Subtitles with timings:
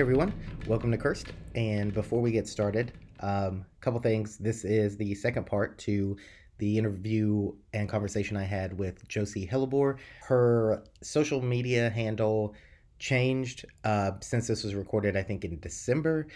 [0.00, 0.32] Hey everyone,
[0.66, 1.26] welcome to Cursed.
[1.54, 4.38] And before we get started, a um, couple things.
[4.38, 6.16] This is the second part to
[6.56, 9.98] the interview and conversation I had with Josie Hellebore.
[10.22, 12.54] Her social media handle
[12.98, 16.28] changed uh, since this was recorded, I think, in December.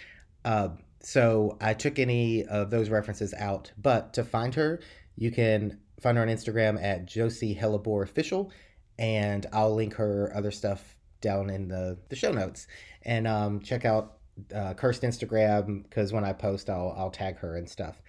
[0.44, 0.68] Uh,
[1.00, 3.72] so I took any of those references out.
[3.80, 4.80] But to find her,
[5.16, 8.52] you can find her on Instagram at Josie Hellebore Official,
[8.98, 12.68] and I'll link her other stuff down in the, the show notes.
[13.04, 14.18] And um, check out
[14.54, 18.00] uh, Cursed Instagram because when I post, I'll, I'll tag her and stuff.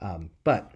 [0.00, 0.72] Um, but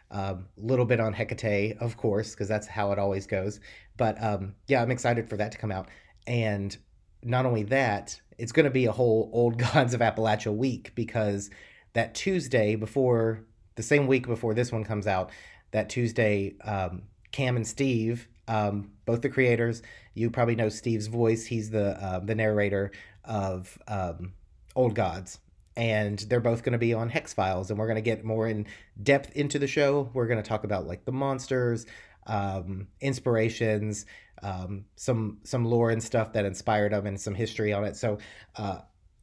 [0.09, 3.59] a um, little bit on Hecate, of course, because that's how it always goes.
[3.97, 5.89] But um, yeah, I'm excited for that to come out.
[6.25, 6.75] And
[7.23, 11.49] not only that, it's going to be a whole Old Gods of Appalachia week because
[11.97, 13.43] that Tuesday before
[13.73, 15.31] the same week before this one comes out,
[15.71, 19.81] that Tuesday, um, Cam and Steve, um, both the creators,
[20.13, 21.47] you probably know Steve's voice.
[21.47, 22.91] He's the uh, the narrator
[23.25, 24.33] of um,
[24.75, 25.39] Old Gods,
[25.75, 28.47] and they're both going to be on Hex Files, and we're going to get more
[28.47, 28.67] in
[29.01, 30.11] depth into the show.
[30.13, 31.87] We're going to talk about like the monsters,
[32.27, 34.05] um, inspirations,
[34.43, 37.95] um, some some lore and stuff that inspired them, and some history on it.
[37.95, 38.19] So
[38.55, 38.81] uh,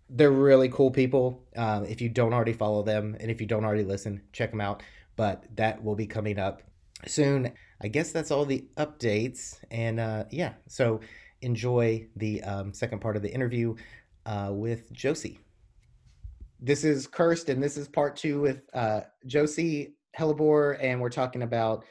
[0.08, 1.44] they're really cool people.
[1.56, 4.60] Uh, if you don't already follow them, and if you don't already listen, check them
[4.60, 4.82] out.
[5.16, 6.62] But that will be coming up
[7.06, 7.52] soon.
[7.80, 11.00] I guess that's all the updates, and uh, yeah, so
[11.42, 13.74] enjoy the um, second part of the interview
[14.26, 15.38] uh, with Josie
[16.64, 21.42] this is cursed and this is part two with uh, josie hellebore and we're talking
[21.42, 21.84] about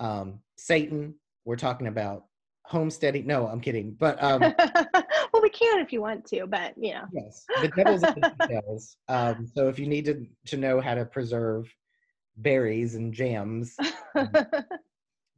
[0.00, 2.24] um, satan we're talking about
[2.62, 4.42] homesteading no i'm kidding but um,
[5.58, 9.46] can if you want to but you know yes the devil's in the details um,
[9.54, 11.72] so if you need to, to know how to preserve
[12.36, 13.76] berries and jams
[14.16, 14.30] um,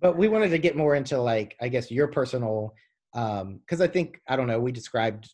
[0.00, 2.74] but we wanted to get more into like i guess your personal
[3.14, 5.28] um, because um, i think i don't know we described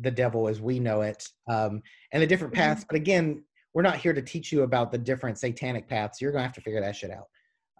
[0.00, 1.82] the devil as we know it um,
[2.12, 2.62] and the different mm-hmm.
[2.62, 2.84] paths.
[2.88, 3.44] But again,
[3.74, 6.20] we're not here to teach you about the different satanic paths.
[6.20, 7.26] You're gonna have to figure that shit out.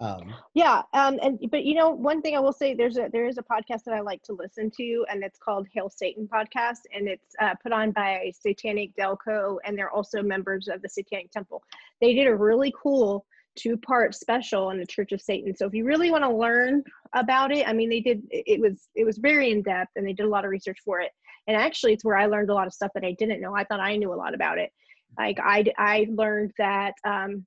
[0.02, 3.26] Um, yeah, um, and but you know, one thing I will say, there's a there
[3.26, 6.80] is a podcast that I like to listen to, and it's called Hail Satan podcast,
[6.92, 11.30] and it's uh, put on by Satanic Delco, and they're also members of the Satanic
[11.30, 11.62] Temple.
[12.00, 15.54] They did a really cool two part special on the Church of Satan.
[15.54, 16.82] So if you really want to learn
[17.14, 20.14] about it, I mean, they did it was it was very in depth, and they
[20.14, 21.12] did a lot of research for it
[21.48, 23.64] and actually it's where i learned a lot of stuff that i didn't know i
[23.64, 24.70] thought i knew a lot about it
[25.18, 27.44] like i i learned that um,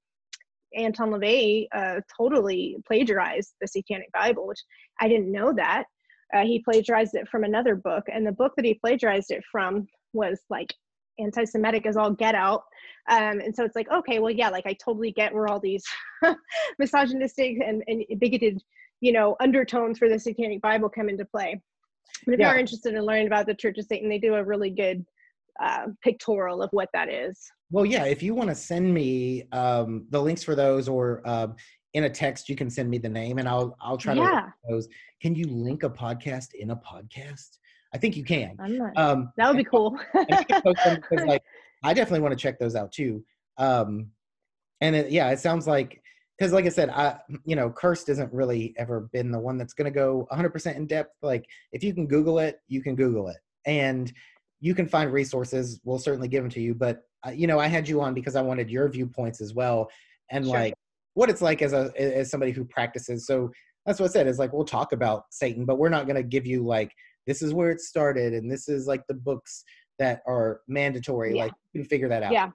[0.75, 4.63] anton lavey uh, totally plagiarized the satanic bible which
[5.01, 5.86] i didn't know that.
[6.33, 9.88] Uh, he plagiarized it from another book and the book that he plagiarized it from
[10.13, 10.74] was like
[11.19, 12.63] anti-semitic as all get out.
[13.10, 15.83] Um, and so it's like okay well yeah like i totally get where all these
[16.80, 18.60] misogynistic and, and bigoted
[19.00, 21.62] you know undertones for the satanic bible come into play.
[22.25, 22.50] But if yeah.
[22.50, 25.06] you're interested in learning about the Church of Satan, they do a really good
[25.62, 27.40] uh, pictorial of what that is.
[27.72, 31.56] Well, yeah, if you want to send me um, the links for those or um,
[31.94, 34.42] in a text, you can send me the name and I'll I'll try yeah.
[34.42, 34.88] to those.
[35.22, 37.57] Can you link a podcast in a podcast?
[37.94, 38.57] I think you can.
[38.98, 39.98] Um, that would be cool.
[41.25, 41.42] like,
[41.84, 43.24] I definitely want to check those out too.
[43.57, 44.07] Um,
[44.81, 46.02] and it, yeah, it sounds like
[46.38, 49.74] because like I said, I you know, cursed isn't really ever been the one that's
[49.74, 51.16] going to go 100% in depth.
[51.22, 54.12] Like if you can Google it, you can Google it, and
[54.62, 55.80] you can find resources.
[55.84, 56.74] We'll certainly give them to you.
[56.74, 59.90] But uh, you know, I had you on because I wanted your viewpoints as well,
[60.31, 60.54] and Sure.
[60.54, 60.74] like
[61.13, 63.25] what it's like as a as somebody who practices.
[63.25, 63.52] So
[63.86, 66.24] that's what I said is like we'll talk about Satan, but we're not going to
[66.24, 66.92] give you like
[67.28, 69.63] this is where it started and this is like the books
[70.00, 71.36] that are mandatory.
[71.36, 71.44] Yeah.
[71.46, 72.31] Like you can figure that out.
[72.31, 72.50] Yeah.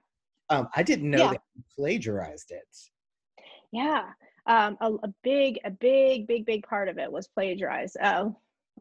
[0.49, 1.31] Um, I didn't know Yeah.
[1.31, 2.67] that you plagiarized it.
[3.71, 4.03] Yeah.
[4.47, 7.97] Um, a, a big, a big, big, big part of it was plagiarized.
[8.03, 8.35] Oh,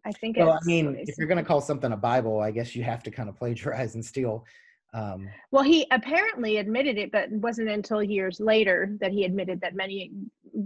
[0.06, 2.74] I think Well, I mean, if you're going to call something a Bible, I guess
[2.74, 4.46] you have to kind of plagiarize and steal.
[4.94, 9.60] Um, Well, he apparently admitted it, but it wasn't until years later that he admitted
[9.60, 10.12] that many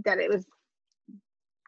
[0.05, 0.45] that it was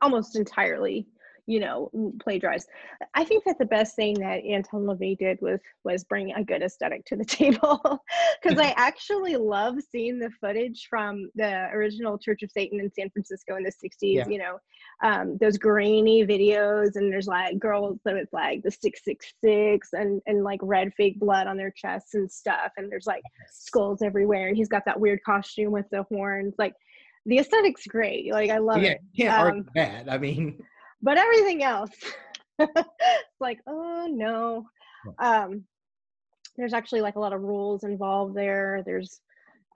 [0.01, 1.07] almost entirely,
[1.47, 1.89] you know,
[2.21, 2.67] plagiarized.
[3.15, 6.61] I think that the best thing that Anton LaVey did was was bring a good
[6.61, 7.99] aesthetic to the table,
[8.41, 13.09] because I actually love seeing the footage from the original Church of Satan in San
[13.09, 13.91] Francisco in the '60s.
[14.01, 14.27] Yeah.
[14.27, 14.57] You know,
[15.03, 19.89] um, those grainy videos, and there's like girls that it's like the six six six
[19.93, 24.01] and and like red fake blood on their chests and stuff, and there's like skulls
[24.01, 26.73] everywhere and he's got that weird costume with the horns like
[27.25, 30.11] the aesthetic's great like i love yeah, it Yeah, can't argue Um, that.
[30.11, 30.63] I mean,
[31.01, 31.91] but everything else
[32.59, 34.65] it's like oh no.
[35.19, 35.63] Um
[36.57, 38.81] there's actually like a lot of rules involved there.
[38.85, 39.21] There's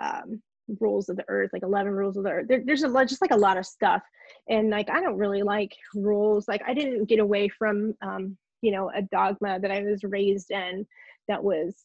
[0.02, 0.42] um
[0.80, 2.48] rules of the earth like 11 rules of the earth.
[2.48, 4.02] There, there's a lot just like a lot of stuff.
[4.50, 6.48] And like i don't really like rules.
[6.48, 10.52] Like i didn't get away from um you know a dogma that i was raised
[10.52, 10.86] in
[11.28, 11.76] that was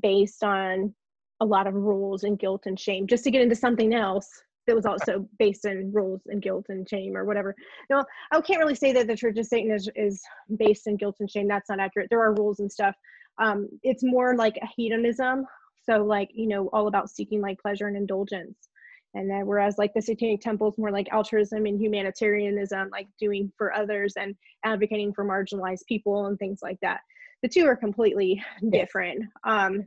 [0.00, 0.94] based on
[1.40, 4.28] a lot of rules and guilt and shame just to get into something else
[4.70, 7.56] that was also based in rules and guilt and shame or whatever.
[7.90, 10.22] No i can't really say that the church of satan is, is
[10.56, 11.48] based in guilt and shame.
[11.48, 12.08] That's not accurate.
[12.08, 12.94] There are rules and stuff.
[13.38, 15.44] Um it's more like a hedonism.
[15.82, 18.68] So like you know all about seeking like pleasure and indulgence.
[19.14, 23.50] And then whereas like the satanic temple is more like altruism and humanitarianism like doing
[23.58, 27.00] for others and advocating for marginalized people and things like that.
[27.42, 28.40] The two are completely
[28.70, 29.24] different.
[29.44, 29.84] Um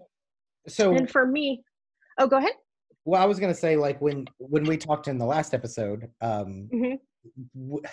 [0.68, 1.64] so and for me
[2.18, 2.54] oh go ahead
[3.06, 6.10] well, I was going to say like when when we talked in the last episode,
[6.22, 7.00] um, Mhm.
[7.56, 7.84] w-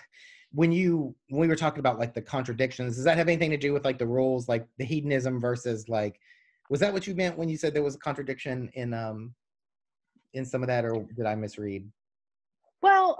[0.52, 3.56] when you when we were talking about like the contradictions, does that have anything to
[3.56, 6.20] do with like the rules, like the hedonism versus like,
[6.70, 9.34] was that what you meant when you said there was a contradiction in um
[10.32, 11.90] in some of that, or did I misread?
[12.82, 13.18] Well,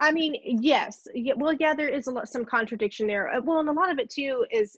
[0.00, 1.06] I mean, yes.
[1.14, 3.28] Yeah, well, yeah, there is a lot, some contradiction there.
[3.32, 4.76] Uh, Well, and a lot of it too is,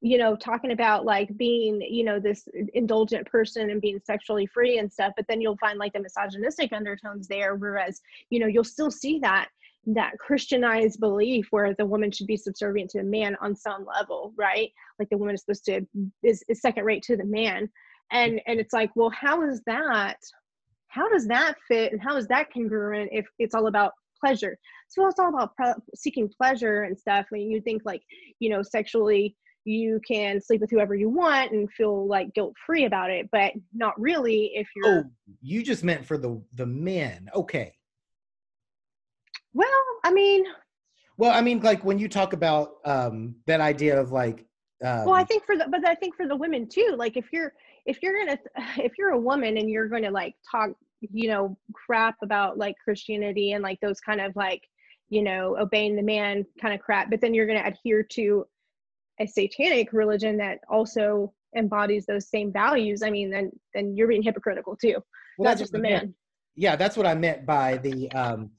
[0.00, 4.78] you know, talking about like being, you know, this indulgent person and being sexually free
[4.78, 5.12] and stuff.
[5.16, 7.56] But then you'll find like the misogynistic undertones there.
[7.56, 8.00] Whereas,
[8.30, 9.48] you know, you'll still see that
[9.86, 14.34] that Christianized belief where the woman should be subservient to the man on some level,
[14.36, 14.70] right?
[14.98, 15.86] Like the woman is supposed to
[16.22, 17.68] is, is second rate to the man,
[18.12, 20.18] and and it's like, well, how is that?
[20.88, 24.58] how does that fit and how is that congruent if it's all about pleasure
[24.88, 28.02] so it's all about pre- seeking pleasure and stuff mean, you think like
[28.40, 29.36] you know sexually
[29.68, 33.52] you can sleep with whoever you want and feel like guilt free about it but
[33.74, 35.04] not really if you're Oh,
[35.42, 37.28] you just meant for the the men.
[37.34, 37.72] Okay.
[39.52, 39.68] well
[40.04, 40.44] i mean
[41.16, 44.46] Well, I mean, like when you talk about um that idea of like,
[44.84, 47.26] um, well i think for the but i think for the women too like if
[47.32, 47.52] you're
[47.86, 48.38] if you're gonna
[48.86, 50.70] if you're a woman and you're gonna like talk
[51.00, 54.62] you know crap about like christianity and like those kind of like
[55.08, 58.46] you know obeying the man kind of crap but then you're gonna adhere to
[59.20, 64.22] a satanic religion that also embodies those same values i mean then then you're being
[64.22, 64.96] hypocritical too
[65.38, 66.04] well, not that's just the I meant.
[66.04, 66.14] man
[66.56, 68.50] yeah that's what i meant by the um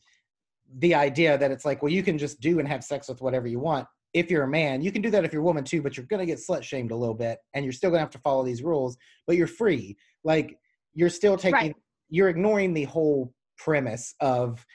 [0.80, 3.48] the idea that it's like well you can just do and have sex with whatever
[3.48, 5.82] you want if you're a man you can do that if you're a woman too
[5.82, 8.20] but you're gonna get slut shamed a little bit and you're still gonna have to
[8.20, 8.98] follow these rules
[9.28, 10.58] but you're free like
[10.94, 11.76] you're still taking Right.
[12.10, 14.66] you're ignoring the whole premise of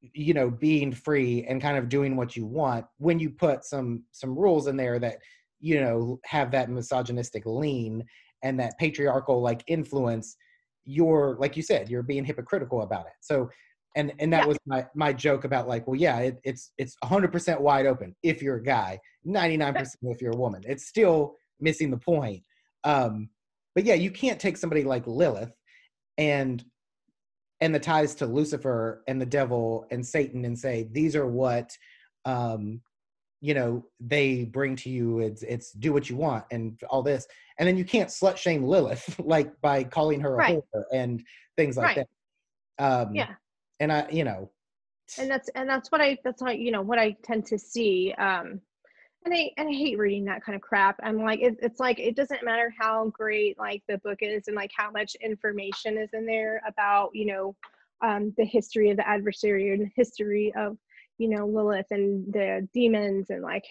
[0.00, 4.04] you know being free and kind of doing what you want when you put some
[4.12, 5.18] some rules in there that
[5.60, 8.04] you know have that misogynistic lean
[8.42, 10.36] and that patriarchal like influence
[10.84, 13.12] you're like you said you're being hypocritical about it.
[13.20, 13.50] So
[13.96, 14.46] and and that Yeah.
[14.46, 18.40] was my my joke about like well yeah it, it's it's 100% wide open if
[18.42, 20.62] you're a guy 99% if you're a woman.
[20.64, 22.42] It's still missing the point.
[22.84, 23.28] Um
[23.74, 25.52] but yeah you can't take somebody like lilith
[26.16, 26.64] and
[27.60, 31.76] and the ties to lucifer and the devil and satan and say these are what
[32.24, 32.80] um
[33.40, 35.20] you know they bring to you.
[35.20, 37.26] It's it's do what you want and all this.
[37.58, 40.62] And then you can't slut shame lilith like by calling her a whore
[40.92, 41.22] and
[41.56, 42.06] things like Right.
[42.78, 42.84] that.
[42.84, 43.34] Um yeah.
[43.80, 44.50] and i you know.
[45.18, 48.12] And that's and that's what i that's what you know what i tend to see
[48.18, 48.60] um
[49.30, 51.98] and i and i hate reading that kind of crap i'm like it, it's like
[51.98, 56.10] it doesn't matter how great like the book is and like how much information is
[56.12, 57.54] in there about you know
[58.00, 60.76] um, the history of the adversary and the history of
[61.18, 63.64] you know Lilith and the demons and like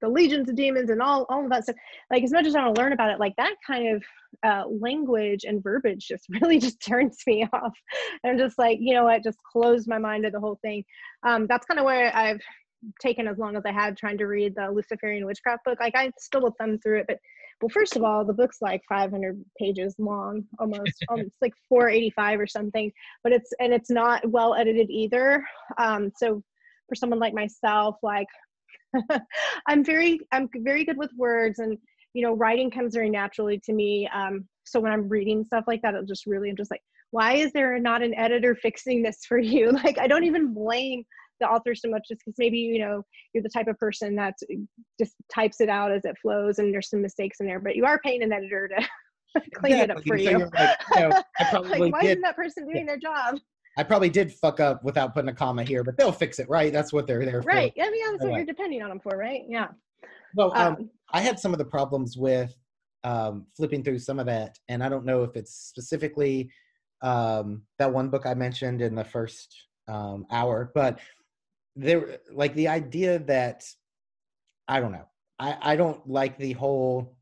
[0.00, 1.76] the legions of demons and all all of that stuff.
[2.10, 4.04] Like as much as I want to learn about it, like that kind of
[4.44, 7.76] uh, language and verbiage just really just turns me off.
[8.24, 10.84] I'm just like you know what, just close my mind to the whole thing.
[11.24, 12.40] Um, that's kind of where I've
[13.00, 15.78] taken as long as I had trying to read the Luciferian witchcraft book.
[15.80, 17.18] Like I still will thumb through it, but
[17.60, 22.46] well, first of all, the book's like 500 pages long, almost, almost like 485 or
[22.46, 22.92] something.
[23.24, 25.44] But it's and it's not well edited either.
[25.78, 26.42] Um, so
[26.88, 28.28] for someone like myself, like
[29.66, 31.76] I'm very I'm very good with words and
[32.14, 34.08] you know writing comes very naturally to me.
[34.14, 37.34] Um, so when I'm reading stuff like that, it just really I'm just like, why
[37.34, 39.72] is there not an editor fixing this for you?
[39.84, 41.04] Like I don't even blame
[41.40, 43.02] the author so much just because maybe you know
[43.32, 44.34] you're the type of person that
[45.00, 47.84] just types it out as it flows and there's some mistakes in there but you
[47.84, 49.80] are paying an editor to clean exactly.
[49.80, 52.78] it up for so you, like, you know, like, why did, isn't that person doing
[52.78, 52.84] yeah.
[52.86, 53.38] their job
[53.76, 56.72] I probably did fuck up without putting a comma here, but they'll fix it, right?
[56.72, 57.44] That's what they're there right.
[57.44, 57.50] for.
[57.50, 57.72] Right.
[57.80, 59.42] I mean, that's what you're depending on them for, right?
[59.48, 59.68] Yeah.
[60.34, 62.52] Well, um, um, I had some of the problems with
[63.04, 66.50] um, flipping through some of that, and I don't know if it's specifically
[67.02, 69.54] um, that one book I mentioned in the first
[69.86, 70.98] um, hour, but
[71.78, 73.64] there like the idea that
[74.66, 75.06] I don't know.
[75.38, 77.16] I, I don't like the whole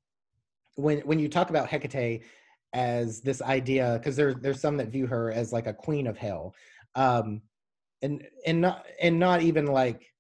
[0.75, 2.23] when when you talk about Hecate
[2.73, 6.17] as this idea because there's there's some that view her as like a queen of
[6.17, 6.55] hell,
[6.95, 7.43] um,
[8.01, 10.11] and and not and not even like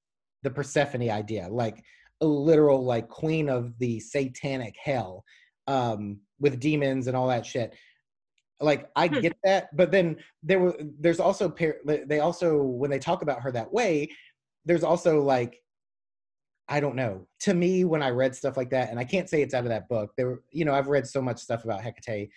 [0.42, 1.82] the Persephone idea, like
[2.20, 5.24] a literal like queen of the satanic hell,
[5.66, 7.74] um, with demons and all that shit
[8.60, 9.20] like i hmm.
[9.20, 11.76] get that but then there were there's also pair
[12.06, 14.08] they also when they talk about her that way
[14.66, 15.62] there's also like
[16.68, 17.26] I don't know.
[17.40, 19.70] To me, when I read stuff like that, and I can't say it's out of
[19.70, 22.30] that book, there you know, I've read so much stuff about Hecate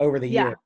[0.00, 0.44] over the yeah.
[0.44, 0.56] years.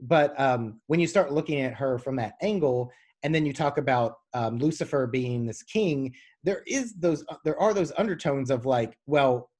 [0.00, 3.78] But um, when you start looking at her from that angle, and then you talk
[3.78, 8.64] about um, Lucifer being this king, there is those, uh, there are those undertones of
[8.64, 9.50] like, well,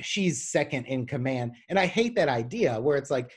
[0.00, 3.32] she's second in command, and I hate that idea where it's like,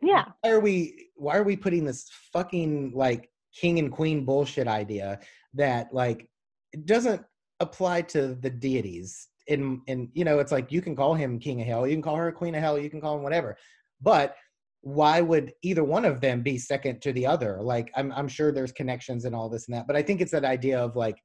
[0.00, 4.68] yeah, why are we, why are we putting this fucking like king and queen bullshit
[4.68, 5.20] idea
[5.54, 6.28] that like
[6.74, 7.22] it doesn't
[7.60, 11.60] apply to the deities in in you know it's like you can call him king
[11.60, 13.56] of hell you can call her queen of hell you can call him whatever
[14.00, 14.34] but
[14.80, 18.50] why would either one of them be second to the other like i'm, I'm sure
[18.50, 21.16] there's connections and all this and that but i think it's that idea of like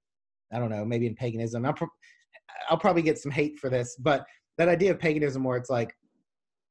[0.54, 1.88] i don't know maybe in paganism I'll, pro-
[2.70, 4.24] I'll probably get some hate for this but
[4.60, 5.94] that idea of paganism where it's like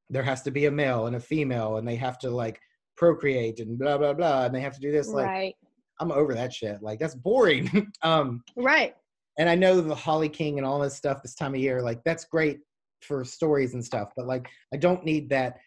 [0.08, 2.61] there has to be a male and a female and they have to like
[2.97, 5.54] procreate and blah blah blah and they have to do this like right.
[6.00, 6.83] I'm over that shit.
[6.83, 7.93] Like that's boring.
[8.02, 8.95] um, right.
[9.38, 12.02] And I know the Holly King and all this stuff this time of year, like
[12.05, 12.59] that's great
[13.00, 14.11] for stories and stuff.
[14.17, 15.59] But like, I don't need that.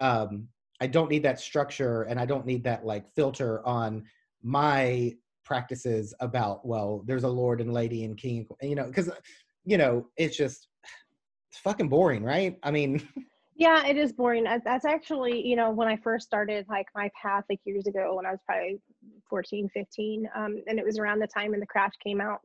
[0.00, 0.48] Um,
[0.80, 4.04] I don't need that structure, and I don't need that like filter on
[4.42, 5.14] my
[5.44, 9.10] practices about well, there's a lord and lady and king, you know, because
[9.64, 10.68] you know it's just
[11.50, 12.58] it's fucking boring, right?
[12.62, 13.06] I mean.
[13.58, 14.44] Yeah, it is boring.
[14.44, 18.24] That's actually, you know, when I first started like my path like years ago when
[18.24, 18.80] I was probably
[19.28, 22.38] 14, 15, um, and it was around the time when The Craft came out.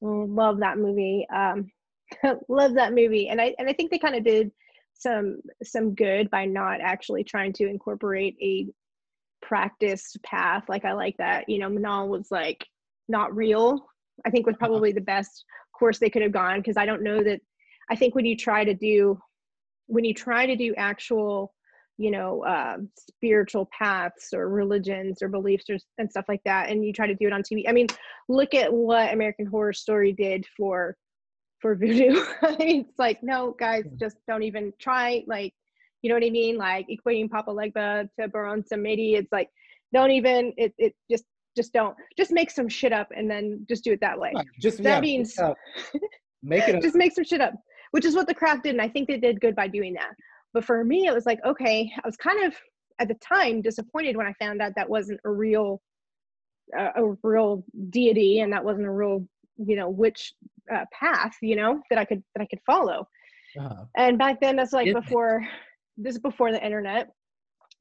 [0.00, 1.26] Love that movie.
[1.34, 1.68] Um,
[2.48, 3.28] love that movie.
[3.28, 4.52] And I and I think they kind of did
[4.94, 8.68] some some good by not actually trying to incorporate a
[9.44, 10.68] practiced path.
[10.68, 11.48] Like I like that.
[11.48, 12.64] You know, Manon was like
[13.08, 13.88] not real.
[14.24, 14.66] I think was uh-huh.
[14.66, 15.44] probably the best
[15.76, 17.40] course they could have gone because I don't know that
[17.90, 19.18] I think when you try to do
[19.86, 21.52] when you try to do actual
[21.98, 26.84] you know uh, spiritual paths or religions or beliefs or, and stuff like that and
[26.84, 27.86] you try to do it on tv i mean
[28.28, 30.96] look at what american horror story did for
[31.60, 35.52] for voodoo I mean, it's like no guys just don't even try like
[36.02, 36.56] you know what i mean?
[36.56, 39.48] Like equating papa legba to baron samedi it's like
[39.92, 41.24] don't even it, it just
[41.56, 44.32] just don't just make some shit up and then just do it that way.
[44.60, 45.38] Just that yeah, means
[46.42, 46.82] make it up.
[46.82, 47.54] just make some shit up
[47.92, 48.74] which is what the craft did.
[48.74, 50.14] And I think they did good by doing that.
[50.52, 52.54] But for me, it was like, okay, I was kind of
[52.98, 55.80] at the time disappointed when I found out that wasn't a real,
[56.78, 60.32] uh, a real deity and that wasn't a real, you know, witch
[60.74, 63.08] uh, path, you know, that I could, that I could follow.
[63.58, 63.84] Uh-huh.
[63.96, 65.46] And back then that's like before,
[65.96, 67.10] this is before the internet.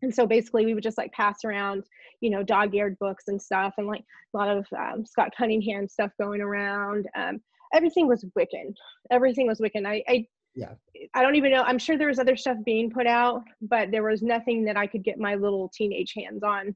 [0.01, 1.83] And so basically we would just like pass around,
[2.21, 4.03] you know, dog-eared books and stuff and like
[4.33, 7.07] a lot of um, Scott Cunningham stuff going around.
[7.15, 7.41] Um,
[7.73, 8.73] everything was Wiccan.
[9.11, 9.85] Everything was Wiccan.
[9.85, 10.25] I, I
[10.55, 10.73] yeah.
[11.13, 11.63] I don't even know.
[11.63, 14.85] I'm sure there was other stuff being put out, but there was nothing that I
[14.85, 16.75] could get my little teenage hands on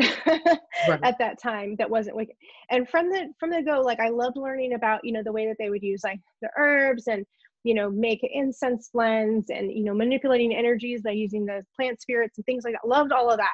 [0.00, 1.00] right.
[1.02, 2.36] at that time that wasn't Wiccan.
[2.70, 5.46] And from the from the go, like I loved learning about you know the way
[5.46, 7.26] that they would use like the herbs and
[7.62, 12.38] you know make incense blends and you know manipulating energies by using the plant spirits
[12.38, 12.88] and things like that.
[12.88, 13.52] Loved all of that.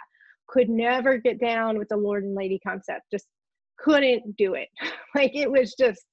[0.49, 3.27] could never get down with the lord and lady concept just
[3.79, 4.69] couldn't do it
[5.17, 6.05] like it was just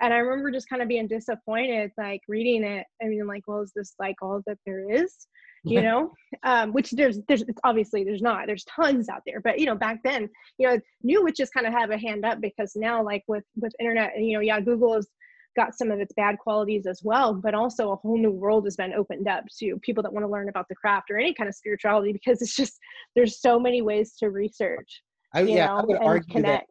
[0.00, 3.60] and i remember just kind of being disappointed like reading it i mean like well
[3.60, 5.26] is this like all that there is?
[5.64, 6.12] You know?
[6.42, 9.40] Um, which there's there's it's obviously there's not there's tons out there.
[9.40, 12.40] But you know back then you know new witches kind of have a hand up
[12.40, 15.08] because now like with with internet you know yeah google has
[15.56, 18.74] got some of its bad qualities as well but also a whole new world has
[18.74, 21.48] been opened up to people that want to learn about the craft or any kind
[21.48, 22.76] of spirituality because it's just
[23.14, 26.70] there's so many ways to research I, yeah, know, I would and argue that connect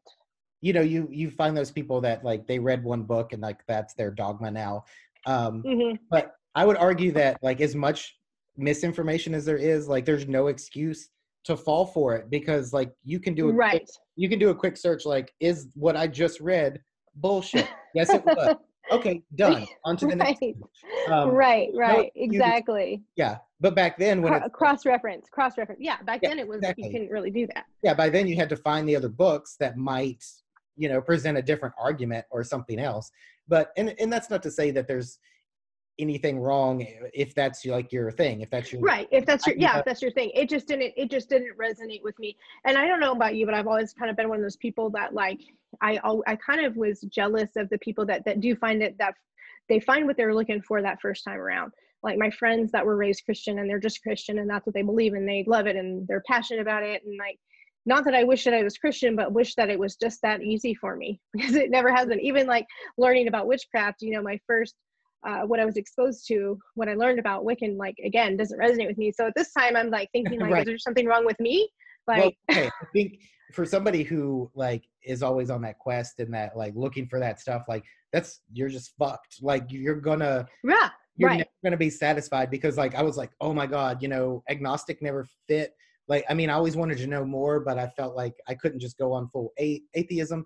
[0.63, 3.59] you know you you find those people that like they read one book and like
[3.67, 4.85] that's their dogma now.
[5.25, 5.99] Um, Mhm.
[6.09, 8.17] but I would argue that like as much
[8.55, 11.09] misinformation as there is, like there's no excuse
[11.43, 14.49] to fall for it because like you can do a quick, right you can do
[14.51, 16.79] a quick search like is what I just read
[17.15, 17.67] bullshit?
[17.93, 18.55] yes, it was.
[18.91, 19.65] Okay, done.
[19.85, 20.41] On to the next.
[20.41, 20.55] right
[21.09, 22.35] Um, right right excuse.
[22.35, 26.39] exactly Yeah, but back then when it's cross reference cross reference yeah back Yeah, then
[26.39, 26.85] it was exactly.
[26.85, 29.55] you couldn't really do that yeah by then you had to find the other books
[29.59, 30.23] that might
[30.75, 33.11] you know present a different argument or something else.
[33.47, 35.19] But and and that's not to say that there's
[35.99, 39.77] anything wrong if that's like your thing if that's your right if that's your yeah
[39.77, 40.31] if that's your thing.
[40.33, 42.35] It just didn't it just didn't resonate with me.
[42.65, 44.57] And i don't know about you but i've always kind of been one of those
[44.57, 45.39] people that like
[45.81, 49.13] i i kind of was jealous of the people that that do find it that
[49.69, 51.71] they find what they're looking for that first time around.
[52.01, 54.81] Like my friends that were raised christian and they're just christian and that's what they
[54.81, 57.39] believe and they love it and they're passionate about it and like
[57.85, 60.41] not that i wish that i was christian but wish that it was just that
[60.41, 62.65] easy for me because it never has been even like
[62.97, 64.75] learning about witchcraft you know my first
[65.25, 68.87] uh, what I was exposed to, what I learned about Wiccan, like again, doesn't resonate
[68.87, 69.09] with me.
[69.09, 70.61] So at this time, I'm like thinking, like, Right.
[70.63, 71.69] is there something wrong with me?
[72.07, 73.19] well, Like, okay, i think
[73.53, 77.39] for somebody who like is always on that quest and that like looking for that
[77.39, 81.89] stuff like that's you're just fucked like you're gonna yeah, you're right, never gonna be
[81.89, 85.73] satisfied because like I was like, oh my god, you know, agnostic never fit.
[86.07, 88.79] Like, I mean, I always wanted to know more, but I felt like I couldn't
[88.79, 90.45] just go on full a- atheism.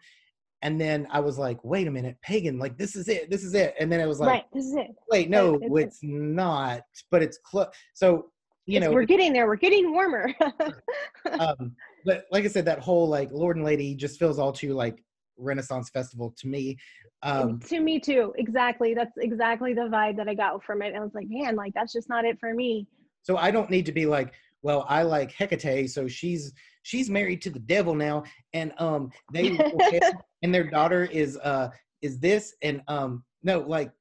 [0.61, 3.53] And then I was like, wait a minute, pagan, like this is it, this is
[3.53, 3.75] it.
[3.79, 4.45] And then it was like, right.
[4.53, 4.87] This is it.
[5.09, 7.67] wait, no, it's- it's, not, but it's close.
[7.93, 8.31] So
[8.67, 9.47] you know, we're getting there.
[9.47, 10.33] We're getting warmer.
[11.39, 14.73] um, but like I said, that whole like Lord and Lady just feels all too
[14.73, 15.01] like
[15.37, 16.77] Renaissance festival to me.
[17.23, 18.33] Um, to me too.
[18.37, 18.93] Exactly.
[18.93, 20.87] That's exactly the vibe that I got from it.
[20.87, 22.87] and I was like, man, like that's just not it for me.
[23.23, 27.41] So I don't need to be like, well, I like Hecate, so she's she's married
[27.43, 29.57] to the devil now, and um they
[30.41, 31.69] and their daughter is uh
[32.01, 33.91] is this and um no like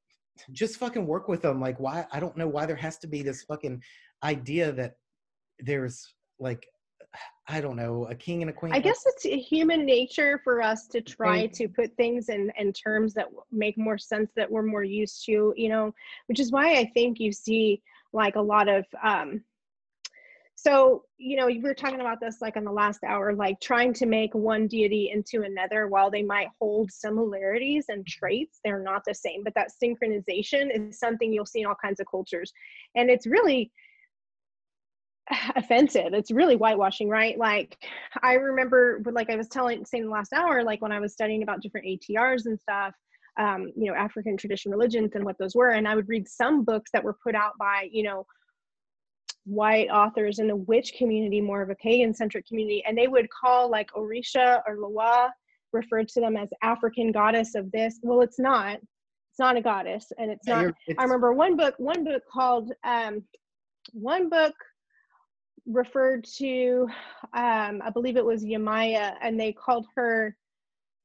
[0.53, 3.23] just fucking work with them like why I don't know why there has to be
[3.23, 3.83] this fucking
[4.23, 4.95] idea that
[5.61, 6.67] there's like
[7.49, 8.73] I don't know a king and a queen.
[8.73, 13.15] I guess it's human nature for us to try to put things in, in terms
[13.15, 15.95] that make more sense that we're more used to, you know,
[16.27, 19.43] which is why I think you see like a lot of, um,
[20.59, 23.93] so, you know, we were talking about this like in the last hour, like trying
[23.93, 29.03] to make one deity into another while they might hold similarities and traits, they're not
[29.07, 29.45] the same.
[29.45, 32.53] But that synchronization is something you'll see in all kinds of cultures.
[32.95, 33.71] And it's really,
[35.57, 37.77] offensive it's really whitewashing right like
[38.23, 41.43] i remember like i was telling saying the last hour like when i was studying
[41.43, 42.95] about different atrs and stuff
[43.37, 46.63] um, you know african tradition religions and what those were and i would read some
[46.63, 48.25] books that were put out by you know
[49.47, 53.29] white authors in the witch community more of a pagan centric community and they would
[53.31, 55.33] call like orisha or loa
[55.73, 60.11] referred to them as african goddess of this well it's not it's not a goddess
[60.19, 63.23] and it's Yeah, not it's- I remember one book, one book called, um,
[63.93, 64.55] one book
[65.67, 66.89] referred to,
[67.35, 70.35] um, I believe it was Yemaya, and they called her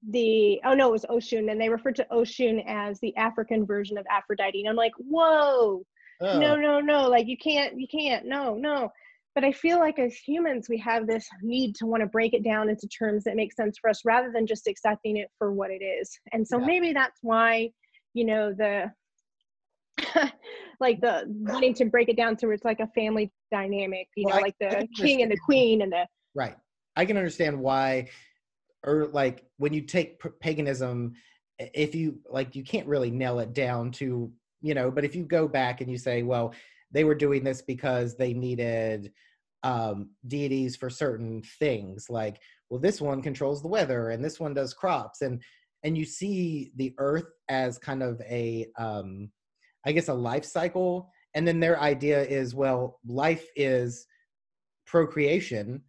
[0.09, 3.97] the, oh no, it was Oshun, and they referred to Oshun as the African version
[3.97, 4.61] of Aphrodite.
[4.61, 5.85] And I'm like, whoa,
[6.21, 8.89] oh, no, no, no, like you can't, you can't, no, no.
[9.33, 12.43] But I feel like as humans, we have this need to want to break it
[12.43, 15.71] down into terms that make sense for us rather than just accepting it for what
[15.71, 16.11] it is.
[16.33, 16.65] And so Yeah.
[16.65, 17.71] maybe that's why,
[18.13, 18.91] you know, the
[20.79, 24.25] like the wanting to break it down to where it's like a family dynamic, you
[24.25, 26.05] Well, know, I- like the king and the queen and the
[26.35, 26.55] Right.
[26.95, 28.09] I can understand why,
[28.85, 31.13] or like when you take paganism,
[31.59, 34.31] if you like, you can't really nail it down to,
[34.61, 36.53] you know, but if you go back and you say, well,
[36.91, 39.11] they were doing this because they needed
[39.63, 44.53] um, deities for certain things, like, well, this one controls the weather and this one
[44.53, 45.21] does crops.
[45.21, 45.41] And,
[45.83, 49.31] and you see the earth as kind of a, um,
[49.85, 51.09] I guess, a life cycle.
[51.33, 54.05] And then their idea is, well, life is
[54.85, 55.81] procreation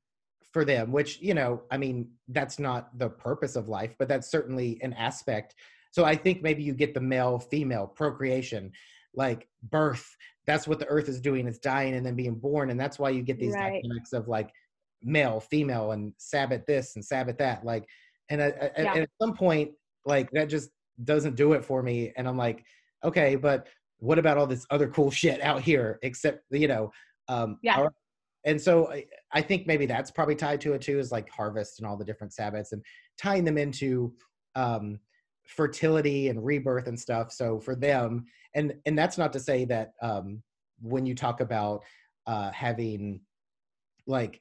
[0.53, 4.31] for them which you know i mean that's not the purpose of life but that's
[4.31, 5.55] certainly an aspect
[5.93, 8.73] so i think maybe you get the male female procreation
[9.15, 10.05] like birth
[10.47, 13.11] that's what the earth is doing it's dying and then being born and that's why
[13.11, 13.81] you get these Right.
[13.83, 14.51] dynamics of like
[15.05, 17.65] male, female, and Sabbath this and Sabbath that.
[17.65, 17.85] Like,
[18.31, 18.51] and, I, I-
[18.83, 18.93] Yeah.
[18.95, 19.73] and at some point,
[20.05, 20.71] like that just
[21.03, 22.13] doesn't do it for me.
[22.17, 22.65] And I'm like,
[23.03, 23.67] okay, but
[23.99, 25.99] what about all this other cool shit out here?
[26.05, 26.93] Except you know,
[27.27, 27.79] um, Yeah.
[27.81, 27.95] our-
[28.45, 31.81] and so I, I think maybe that's probably tied to it too, is like harvest
[31.81, 32.81] and all the different Sabbaths and
[33.19, 34.15] tying them into
[34.55, 35.01] um,
[35.45, 37.33] fertility and rebirth and stuff.
[37.33, 40.43] So for them, and and that's not to say that um,
[40.81, 41.83] when you talk about
[42.27, 43.21] uh, having
[44.07, 44.41] like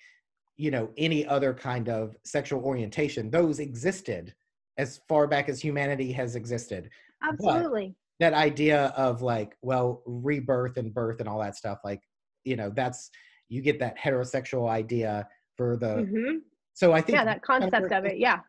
[0.58, 4.34] you know any other kind of sexual orientation, those existed
[4.78, 6.90] as far back as humanity has existed.
[7.24, 7.96] Absolutely.
[8.20, 12.02] That idea of like well rebirth and birth and all that stuff, like
[12.44, 13.10] you know that's
[13.50, 16.04] you get that heterosexual idea for the.
[16.04, 16.38] hmm
[16.74, 18.18] So I think Yeah, that concept of it.
[18.18, 18.40] Yeah.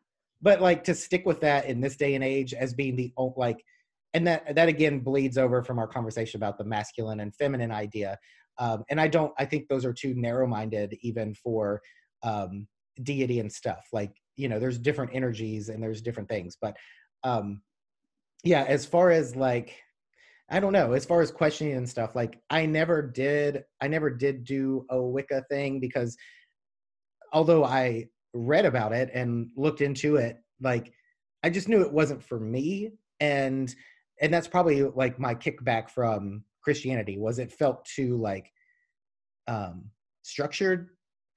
[0.43, 3.63] But like to stick with that in this day and age as being the like
[4.15, 8.19] and that that again bleeds over from our conversation about the masculine and feminine idea.
[8.59, 11.81] Um, and i don't i think those are too narrow-minded even for
[12.23, 12.67] um,
[13.03, 13.87] deity and stuff.
[13.93, 16.57] Like you know there's different energies and there's different things.
[16.61, 16.77] But
[17.25, 17.63] um
[18.45, 19.77] yeah as far as like
[20.51, 24.11] i don't know as far as questioning and stuff like i never did i never
[24.11, 26.17] did do a wicca thing because
[27.33, 30.93] although i read about it and looked into it like
[31.43, 32.91] i just knew it wasn't for me.
[33.21, 33.75] And
[34.21, 38.53] and that's probably like my kickback from christianity was it felt too like
[39.49, 39.85] um
[40.23, 40.91] structured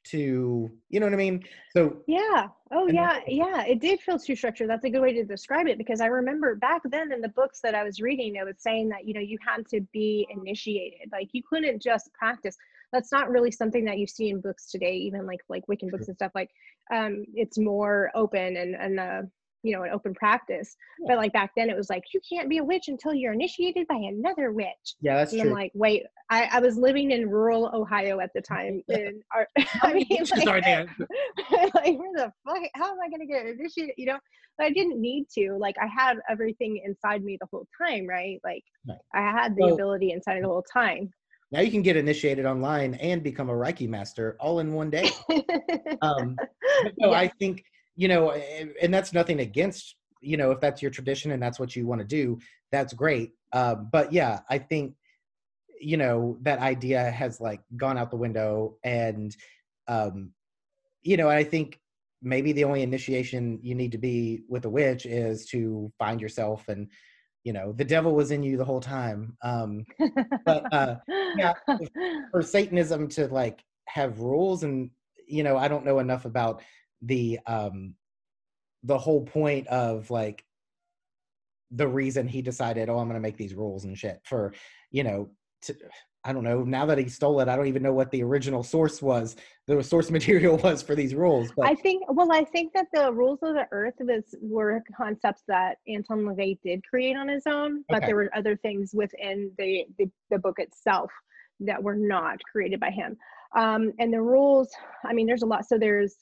[0.05, 2.47] to you know what i mean so Yeah.
[2.71, 3.19] Oh, yeah.
[3.27, 3.63] Yeah.
[3.63, 4.69] It did feel too structured.
[4.69, 7.59] That's a good way to describe it because I remember back then in the books
[7.61, 11.09] that I was reading, it was saying that, you know, you had to be initiated.
[11.11, 12.55] Like you couldn't just practice.
[12.93, 16.07] That's not really something that you see in books today, even like like Wiccan books
[16.07, 16.31] and stuff.
[16.33, 16.51] Like
[16.93, 19.21] um it's more open and and uh
[19.65, 20.75] you know an open practice.
[21.07, 23.87] But like back then it was like you can't be a witch until you're initiated
[23.87, 24.87] by another witch.
[25.01, 28.31] yeah that's And I'm true like, wait, I, I was living in rural Ohio at
[28.35, 28.81] the time.
[28.89, 29.47] And our,
[29.81, 30.07] I mean,
[30.47, 30.85] are there?
[31.75, 32.61] like, where the fuck?
[32.75, 33.95] How am I going to get initiated?
[33.97, 34.19] You know,
[34.57, 35.57] but I didn't need to.
[35.59, 38.39] Like, I had everything inside me the whole time, right?
[38.43, 38.97] Like, Right.
[39.15, 41.11] I had the Well- ability inside the whole time.
[41.51, 45.07] now you can get initiated online and become a reiki master all in one day
[46.01, 46.35] um
[46.97, 47.19] no Yeah.
[47.25, 47.63] i think
[47.95, 51.75] you know and, that's nothing against you know if that's your tradition and that's what
[51.75, 52.37] you want to do
[52.71, 53.31] that's great.
[53.53, 54.95] Uh, but yeah i think
[55.79, 59.35] you know that idea has like gone out the window and
[59.87, 60.31] um
[61.03, 61.79] you know i think
[62.21, 66.67] maybe the only initiation you need to be with a witch is to find yourself
[66.67, 66.89] and
[67.45, 69.37] you know the devil was in you the whole time.
[69.43, 69.85] Um
[70.45, 70.95] but uh
[71.37, 71.53] yeah,
[72.31, 74.89] for satanism to like have rules and
[75.27, 76.61] you know i don't know enough about
[77.05, 77.93] the um
[78.83, 80.43] the whole point of like
[81.71, 84.53] the reason he decided oh i'm going to make these rules and shit for
[84.91, 85.29] you know
[85.61, 85.75] to,
[86.23, 88.63] i don't know now that he stole it i don't even know what the original
[88.63, 89.35] source was
[89.67, 93.11] the source material was for these rules but I think well, I think that the
[93.11, 97.83] rules of the earth was were concepts that Anton LaVey did create on his own,
[97.89, 98.07] but Okay.
[98.07, 101.11] there were other things within the, the the book itself
[101.61, 103.17] that were not created by him.
[103.55, 104.69] Um, and the rules,
[105.05, 105.65] I mean, there's a lot.
[105.65, 106.15] So there's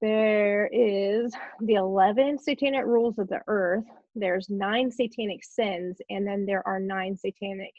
[0.00, 3.84] there is the 11 satanic rules of the earth
[4.14, 7.72] there's nine satanic sins and then there are nine satanic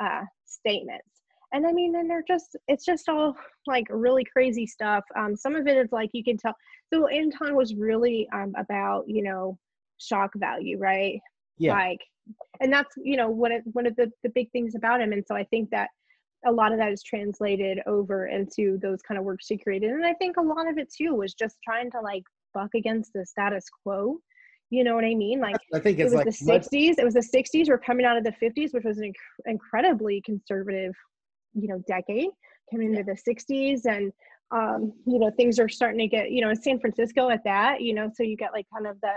[0.00, 1.06] uh, statements.
[1.54, 5.04] And i mean and they're just it's just all like really crazy stuff.
[5.16, 6.54] Um, some of it is like you can tell
[6.92, 9.58] so anton was really um, about you know
[9.98, 11.20] shock value right?
[11.58, 11.74] Yeah.
[11.74, 12.00] Like
[12.60, 15.12] and that's you know one of one of the, the big things about him.
[15.12, 15.90] And so i think that
[16.46, 20.04] a lot of that is translated over into those kind of works he created and
[20.04, 22.24] i think a lot of it too was just trying to like
[22.54, 24.18] buck against the status quo
[24.70, 25.40] you know what i mean?
[25.40, 28.06] Like i think it was like the much- 60s it was the 60s we're coming
[28.06, 30.94] out of the 50s which was an inc- incredibly conservative
[31.54, 32.30] you know decade
[32.70, 34.12] coming into the 60s and
[34.50, 37.80] um you know things are starting to get you know in san francisco at that
[37.82, 39.12] you know so you get like kind of the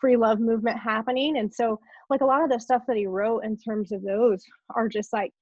[0.00, 3.40] free love movement happening and so like a lot of the stuff that he wrote
[3.40, 5.32] in terms of those are just like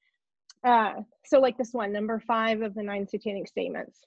[0.67, 4.01] uh so like this one number five of the nine satanic statements.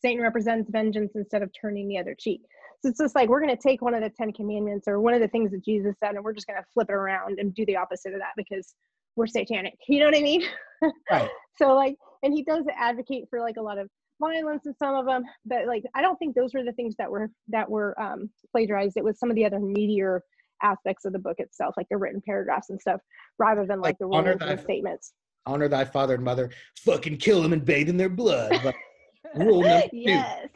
[0.00, 2.42] Satan represents vengeance instead of turning the other cheek.
[2.80, 5.14] So it's just like we're going to take one of the ten commandments or one
[5.14, 7.54] of the things that jesus said and we're just going to flip it around and
[7.54, 8.74] do the opposite of that because
[9.16, 9.74] we're satanic.
[9.88, 10.42] You know what i mean?
[11.10, 11.30] Right.
[11.56, 13.88] So like and he does advocate for like a lot of
[14.20, 17.10] violence in some of them but like i don't think those were the things that
[17.10, 18.96] were that were um plagiarized.
[18.96, 20.20] It was some of the other meatier
[20.62, 23.00] aspects of the book itself like the written paragraphs and stuff
[23.38, 25.12] rather than like, Like, the rules and statements
[25.46, 28.74] honor thy father and mother fucking kill them and bathe in their blood but
[29.34, 29.90] Rule number two.
[30.02, 30.48] yes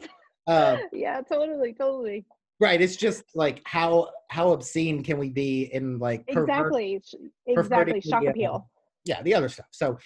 [0.47, 2.25] uh, yeah totally totally
[2.59, 7.01] right it's just like how how obscene can we be in like pervert- exactly
[7.47, 8.69] exactly shock the, appeal
[9.05, 9.97] yeah the other stuff so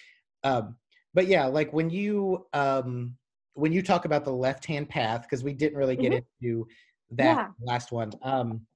[0.43, 0.75] um
[1.13, 3.15] but yeah like when you um
[3.55, 6.45] when you talk about the left hand path, because we didn't really get Mm-hmm.
[6.45, 6.67] into
[7.11, 7.47] that Yeah.
[7.61, 8.11] last one.
[8.21, 8.67] Um,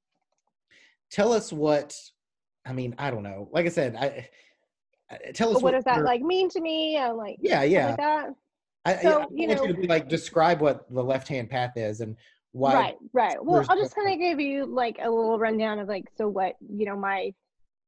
[1.11, 1.95] tell us what.
[2.65, 3.49] I mean, I don't know.
[3.51, 4.29] Like I said, I
[5.33, 6.95] tell us But what does that like mean to me?
[6.97, 7.87] And like Yeah, yeah.
[7.87, 8.29] like that.
[8.85, 11.27] I, I- So, I you want you know- to be like describe what the left
[11.27, 12.15] hand path is and
[12.51, 12.73] why.
[12.73, 13.37] Right, right.
[13.45, 16.55] Well, I'll just kind of give you like a little rundown of like so what
[16.67, 17.31] you know my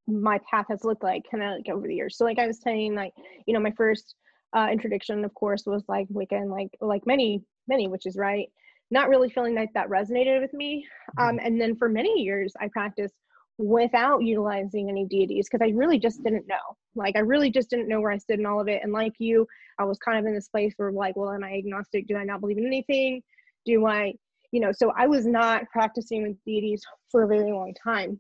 [0.07, 2.17] my path has looked like kind of like over the years.
[2.17, 3.13] So like I was saying, like
[3.47, 4.15] you know my first
[4.55, 8.47] uh, introduction, of course, was like Wiccan, like like many many witches, right?
[8.91, 10.86] Not really feeling like that resonated with me.
[11.17, 13.15] Um, and then for many years, I practiced
[13.62, 16.76] without utilizing any deities because I really just didn't know.
[16.95, 18.82] Like I really just didn't know where I stood in all of it.
[18.84, 19.47] And like you,
[19.78, 22.08] I was kind of in this place where like, well, am I agnostic?
[22.08, 23.21] Do I not believe in anything?
[23.65, 24.13] Do I,
[24.52, 24.71] you know?
[24.71, 28.19] So I was not practicing with deities for a very long time.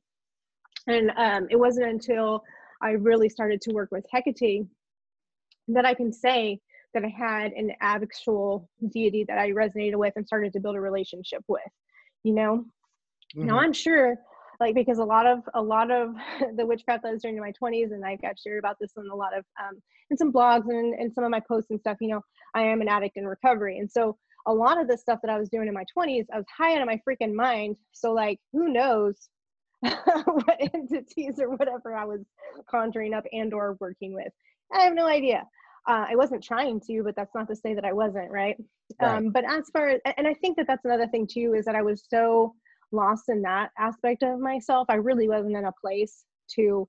[0.87, 2.43] And um, it wasn't until
[2.81, 4.65] I really started to work with Hecate
[5.69, 6.59] that I can say
[6.93, 10.81] that I had an actual deity that I resonated with and started to build a
[10.81, 11.61] relationship with.
[12.23, 12.65] You know,
[13.35, 13.63] now Mhm.
[13.63, 14.17] I'm sure,
[14.61, 16.13] like because a lot of a lot of
[16.55, 18.91] the witchcraft that I was doing in my 20s, and I've got shared about this
[18.95, 21.79] in a lot of um, in some blogs and, and some of my posts and
[21.79, 21.97] stuff.
[21.99, 22.21] You know,
[22.55, 24.15] I am an addict in recovery, and so
[24.47, 26.75] a lot of the stuff that I was doing in my 20s, I was high
[26.75, 27.75] out of my freaking mind.
[27.91, 29.29] So like, who knows
[29.81, 32.21] what entities or whatever I was
[32.69, 34.31] conjuring up and or working with?
[34.73, 35.43] I have no idea.
[35.87, 38.55] Uh, I wasn't trying to, but that's not to say that I wasn't, right?
[38.99, 39.17] Right.
[39.17, 41.75] Um, but as far as, and I think that that's another thing too, is that
[41.75, 42.53] I was so
[42.91, 44.87] lost in that aspect of myself.
[44.89, 46.23] I really wasn't in a place
[46.55, 46.87] to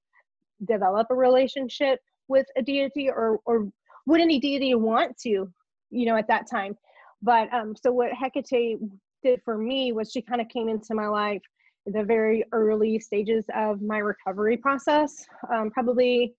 [0.66, 3.68] develop a relationship with a deity or, or
[4.06, 5.52] would any deity want to,
[5.90, 6.76] you know, at that time.
[7.22, 8.78] But um, so what Hecate
[9.22, 11.42] did for me was she kind of came into my life
[11.86, 16.34] in the very early stages of my recovery process, um, probably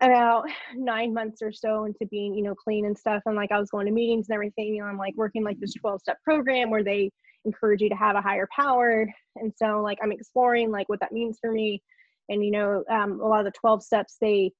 [0.00, 0.44] about
[0.76, 3.22] nine months or so into being, you know, clean and stuff.
[3.26, 5.74] And like I was going to meetings and everything, know, I'm like working like this
[5.74, 7.10] 12 step program where they
[7.44, 9.06] encourage you to have a higher power.
[9.36, 11.82] And so like I'm exploring like what that means for me.
[12.28, 14.52] And you know, um, a lot of the 12 steps they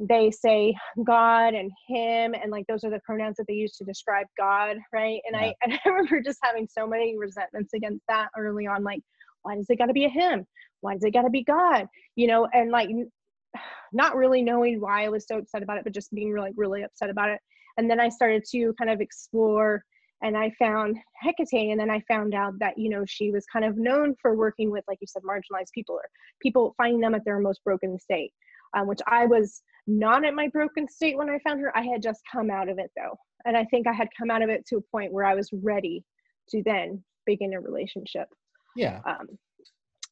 [0.00, 3.84] they say God and him and like those are the pronouns that they use to
[3.84, 5.20] describe God, right?
[5.26, 9.00] And I and I remember just having so many resentments against that early on, like,
[9.42, 10.46] why does it gotta be a him?
[10.80, 11.86] Why does it gotta be God?
[12.16, 12.88] You know, and like
[13.92, 16.82] not really knowing why I was so upset about it, but just being really, really
[16.82, 17.40] upset about it.
[17.76, 19.84] And then I started to kind of explore
[20.22, 23.64] and I found Hecate, and then I found out that, you know, she was kind
[23.64, 26.08] of known for working with, like you said, marginalized people or
[26.42, 28.32] people finding them at their most broken state,
[28.76, 31.76] um, which I was not at my broken state when I found her.
[31.76, 33.16] I had just come out of it though.
[33.46, 35.48] And I think I had come out of it to a point where I was
[35.52, 36.04] ready
[36.50, 38.28] to then begin a relationship.
[38.76, 39.00] Yeah.
[39.06, 39.26] Um,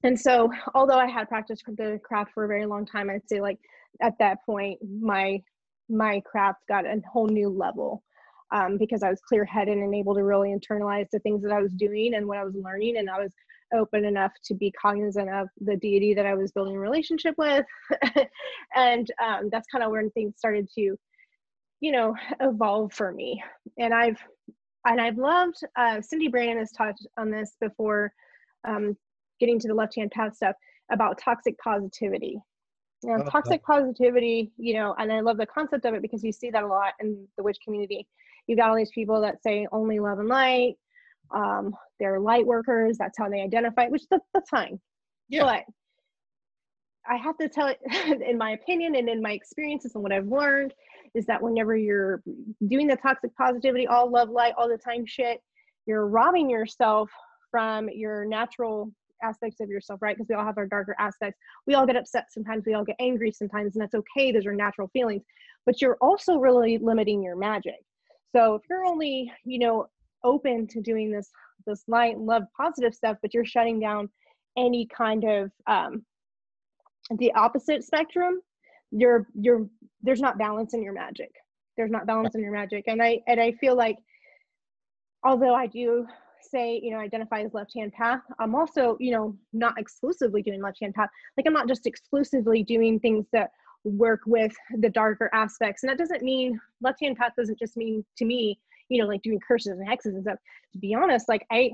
[0.05, 3.41] and so, although I had practiced the craft for a very long time, I'd say
[3.41, 3.59] like
[4.01, 5.43] at that point, my
[5.91, 8.03] my craft got a whole new level
[8.53, 11.61] um, because I was clear headed and able to really internalize the things that I
[11.61, 13.33] was doing and what I was learning, and I was
[13.75, 17.67] open enough to be cognizant of the deity that I was building a relationship with,
[18.75, 20.97] and um, that's kind of when things started to,
[21.81, 23.43] you know, evolve for me.
[23.79, 24.19] And I've
[24.87, 28.13] and I've loved uh, Cyndi Brannen has talked on this before.
[28.67, 28.97] Um,
[29.39, 30.57] getting to the left hand path stuff
[30.91, 32.41] about toxic positivity.
[33.03, 36.25] You know, Oh, toxic positivity, you know, and I love the concept of it because
[36.25, 38.09] you see that a lot in the witch community.
[38.49, 40.75] You've got all these people that say only love and light.
[41.31, 42.97] Um, they're light workers.
[42.99, 44.81] That's how they identify, which that, that's fine.
[45.29, 45.45] Yeah.
[45.45, 45.65] But
[47.07, 47.79] I have to tell it,
[48.27, 50.75] in my opinion and in my experiences and what I've learned,
[51.15, 52.23] is that whenever you're
[52.69, 55.41] doing the toxic positivity, all love, light, all the time shit,
[55.87, 57.11] you're robbing yourself
[57.51, 60.17] from your natural aspects of yourself, right?
[60.17, 61.39] Because we all have our darker aspects.
[61.67, 64.33] We all get upset sometimes, we all get angry sometimes, and that's okay.
[64.33, 65.23] Those are natural feelings.
[65.67, 67.81] But you're also really limiting your magic.
[68.35, 69.87] So if you're only, you know,
[70.25, 71.31] open to doing this
[71.67, 74.09] this light, love, positive stuff, but you're shutting down
[74.57, 76.05] any kind of um,
[77.17, 78.41] the opposite spectrum,
[78.91, 79.67] you're you're
[80.03, 81.31] there's not balance in your magic.
[81.77, 83.97] There's not balance in your magic, and I and I feel like
[85.25, 86.07] although I do
[86.41, 90.63] say you know identify as left hand path i'm also you know not exclusively doing
[90.63, 93.51] left hand path like i'm not just exclusively doing things that
[93.85, 95.83] work with the darker aspects.
[95.83, 99.23] And that doesn't mean left hand path doesn't just mean to me you know like
[99.23, 100.39] doing curses and hexes and stuff.
[100.73, 101.73] To be honest like i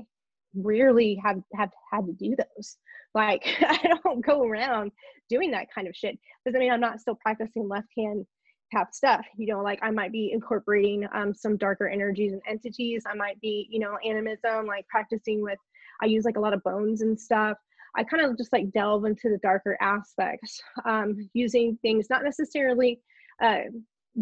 [0.55, 2.77] rarely have have had to do those.
[3.13, 4.91] Like i don't go around
[5.29, 6.17] doing that kind of shit.
[6.45, 8.25] Doesn't mean i'm not still practicing left hand
[8.71, 9.25] path stuff.
[9.37, 13.03] You know like i might be incorporating um, some darker energies and entities.
[13.09, 15.59] I might be you know animism like practicing with
[16.01, 17.57] i use like a lot of bones and stuff
[17.95, 22.99] i kind of just like delve into the darker aspects um, using things not necessarily
[23.41, 23.61] uh,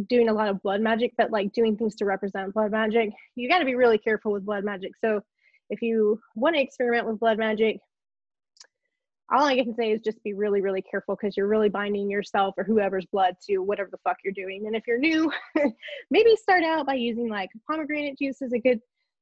[0.07, 3.49] doing a lot of blood magic, but like doing things to represent blood magic, you
[3.49, 4.91] got to be really careful with blood magic.
[4.99, 5.21] So
[5.69, 7.79] if you want to experiment with blood magic,
[9.31, 12.55] all I can say is just be really, really careful because you're really binding yourself
[12.57, 14.67] or whoever's blood to whatever the fuck you're doing.
[14.67, 15.31] And if you're new,
[16.11, 18.79] maybe start out by using like pomegranate juice as a good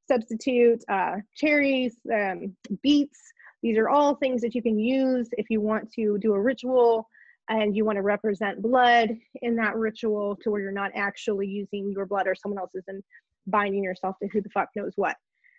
[0.10, 3.20] substitute, uh, cherries, um, beets.
[3.62, 7.08] These are all things that you can use if you want to do a ritual
[7.50, 9.10] and you want to represent blood
[9.42, 13.04] in that ritual to where you're not actually using your blood or someone else's and
[13.48, 15.16] binding yourself to who the fuck knows what.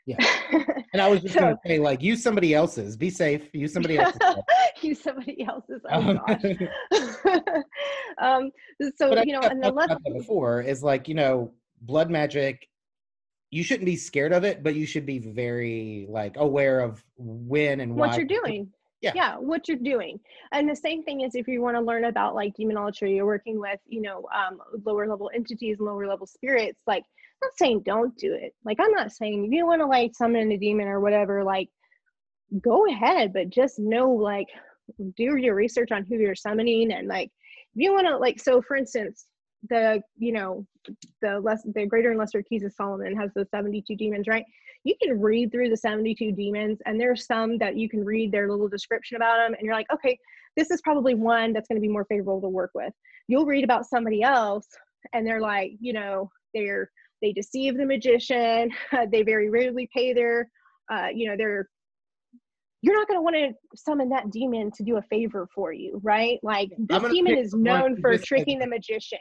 [0.07, 0.17] Yeah.
[0.95, 2.99] And I was just so, gonna say, like, use somebody else's.
[2.99, 3.49] Be safe.
[3.55, 4.21] Use somebody else's.
[4.83, 5.81] use somebody else's.
[5.91, 6.45] Oh um, gosh.
[8.21, 8.51] um,
[8.95, 12.69] so but you know, and the left before is like, you know, blood magic.
[13.53, 17.81] You shouldn't be scared of it, but you should be very like aware of when
[17.81, 18.73] and what you're doing.
[19.03, 19.13] Yeah.
[19.15, 20.19] yeah what you're doing.
[20.53, 23.61] And the same thing is if you want to learn about like demonology you're working
[23.61, 27.83] with you know um, lower level entities and lower level spirits like I'm not saying
[27.85, 28.55] don't do it.
[28.65, 31.69] Like i'm not saying if you want to like summon a demon or whatever like
[32.61, 34.49] go ahead but just know like
[35.17, 37.31] do your research on who you're summoning and like
[37.75, 39.27] if you want to like so for instance
[39.69, 40.67] the you know
[41.21, 44.45] the less the greater and lesser keys of solomon has the 72 demons right?
[44.85, 48.51] You can read through the 72 demons and there's some that you can read their
[48.51, 50.19] little description about them and you're like okay
[50.57, 52.93] this is probably one that's going to be more favorable to work with.
[53.29, 54.67] You'll read about somebody else
[55.13, 58.71] and they're like you know they're they deceive the magician
[59.11, 60.49] they very rarely pay their
[60.93, 61.69] uh, you know their
[62.83, 66.01] you're not going to want to summon that demon to do a favor for you
[66.03, 66.39] right?
[66.43, 69.19] Like this demon is known for tricking the magician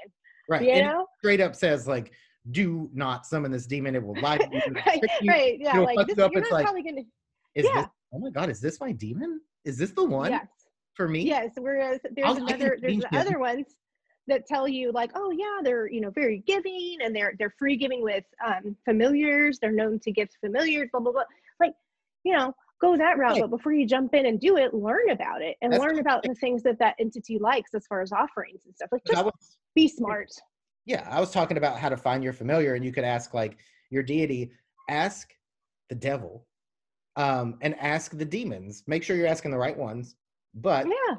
[0.50, 1.06] right you know?
[1.20, 2.12] straight up says like
[2.50, 3.96] do not summon this demon.
[3.96, 4.62] It will lie to you.
[4.86, 5.32] right, you.
[5.32, 5.80] right, yeah.
[5.80, 6.32] Like this, up.
[6.34, 7.02] It's like, gonna,
[7.56, 7.82] is yeah.
[7.82, 7.86] this?
[8.14, 9.42] Oh my god, is this my demon?
[9.64, 10.32] Is this the one?
[10.32, 10.48] Yes.
[10.96, 11.22] For me?
[11.22, 11.52] Yes.
[11.58, 13.68] Whereas there's I'll, another, there's the other ones
[14.28, 17.76] that tell you like, oh yeah, they're you know very giving and they're they're free
[17.76, 19.60] giving with um, familiars.
[19.60, 20.90] They're known to give familiars.
[20.92, 21.24] Blah blah blah.
[21.60, 21.74] Like,
[22.24, 23.34] you know, go that route.
[23.34, 23.42] Right.
[23.42, 26.24] But before you jump in and do it, learn about it and That's learn about
[26.24, 28.90] the things that that entity likes as far as offerings and stuff.
[28.92, 29.34] Like, just was,
[29.76, 30.32] be smart
[30.86, 33.58] yeah i was talking about how to find your familiar and you could ask like
[33.90, 34.52] your deity
[34.90, 35.34] ask
[35.90, 36.48] the devil
[37.16, 40.16] um and ask the demons make sure you're asking the right ones
[40.56, 41.16] but yeah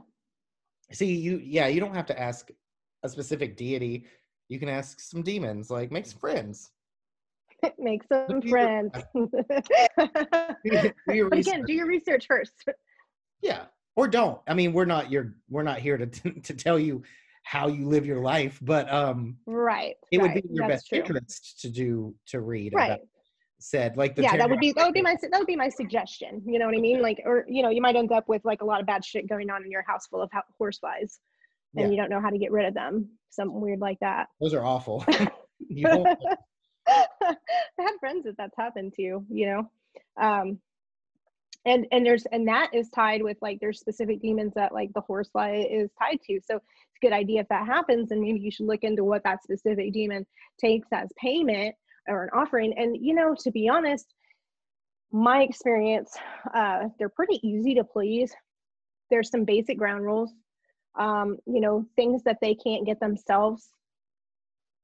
[0.91, 2.51] see you yeah you don't have to ask
[3.05, 4.05] a specific deity
[4.49, 6.71] you can ask some demons like make some friends
[7.79, 8.93] make some do friends.
[10.65, 12.53] But again do your research first.
[13.41, 13.65] Yeah.
[13.97, 14.41] Or don't.
[14.47, 17.03] I mean we're not your we're not here to to tell you
[17.45, 20.33] how you live your life but um right it right.
[20.33, 20.99] would be your That's best true.
[20.99, 23.01] interest to do to read right.
[23.59, 25.69] said like the yeah that would be that would be my that would be my
[25.69, 27.03] suggestion you know what i mean?
[27.03, 29.29] Like or you know you might end up with like a lot of bad shit
[29.29, 31.19] going on in your house full of horse flies
[31.75, 31.91] and yeah.
[31.91, 34.29] you don't know how to get rid of them something weird like that.
[34.41, 35.05] Those are awful
[36.89, 37.37] i
[37.79, 39.71] have friends that that's happened to you know?
[40.21, 40.59] Um
[41.65, 45.01] and and there's and that is tied with like there's specific demons that like the
[45.01, 46.41] horsefly is tied to.
[46.45, 49.23] So it's a good idea if that happens and maybe you should look into what
[49.25, 50.27] that specific demon
[50.61, 51.75] takes as payment
[52.09, 52.75] or an offering.
[52.77, 54.13] And you know to be honest
[55.13, 56.17] my experience
[56.55, 58.35] uh they're pretty easy to please.
[59.11, 60.33] There's some basic ground rules.
[60.99, 63.69] Um you know things that they can't get themselves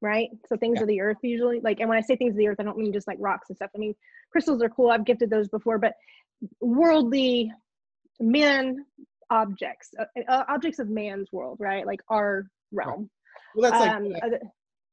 [0.00, 0.82] right so things yeah.
[0.82, 2.78] of the earth usually like and when i say things of the earth i don't
[2.78, 3.94] mean just like rocks and stuff i mean
[4.30, 5.94] crystals are cool i've gifted those before but
[6.60, 7.50] worldly
[8.20, 8.84] man
[9.30, 11.86] objects, uh, uh, objects of man's world, right?
[11.86, 13.10] Like our realm.
[13.54, 14.36] Well, that's like um, uh,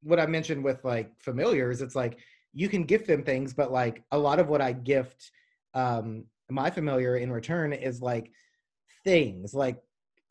[0.03, 1.81] what I mentioned with like familiars.
[1.81, 2.19] It's like
[2.53, 5.31] you can gift them things, but like a lot of what I gift
[5.73, 8.31] um, my familiar in return is like
[9.03, 9.77] things like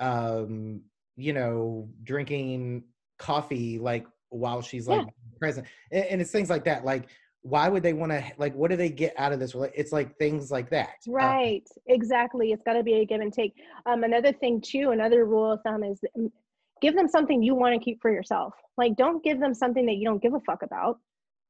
[0.00, 0.82] um,
[1.16, 2.84] you know drinking
[3.18, 5.38] coffee like while she's like yeah.
[5.38, 6.84] present, and, and it's things like that.
[6.84, 7.08] Like
[7.44, 10.16] why would they want to like what do they get out of this it's like
[10.16, 13.52] things like that uh, right um, exactly it's got to be a give and take
[13.84, 16.30] um another thing too another rule of thumb is mm,
[16.80, 19.96] give them something you want to keep for yourself like don't give them something that
[19.96, 20.98] you don't give a fuck about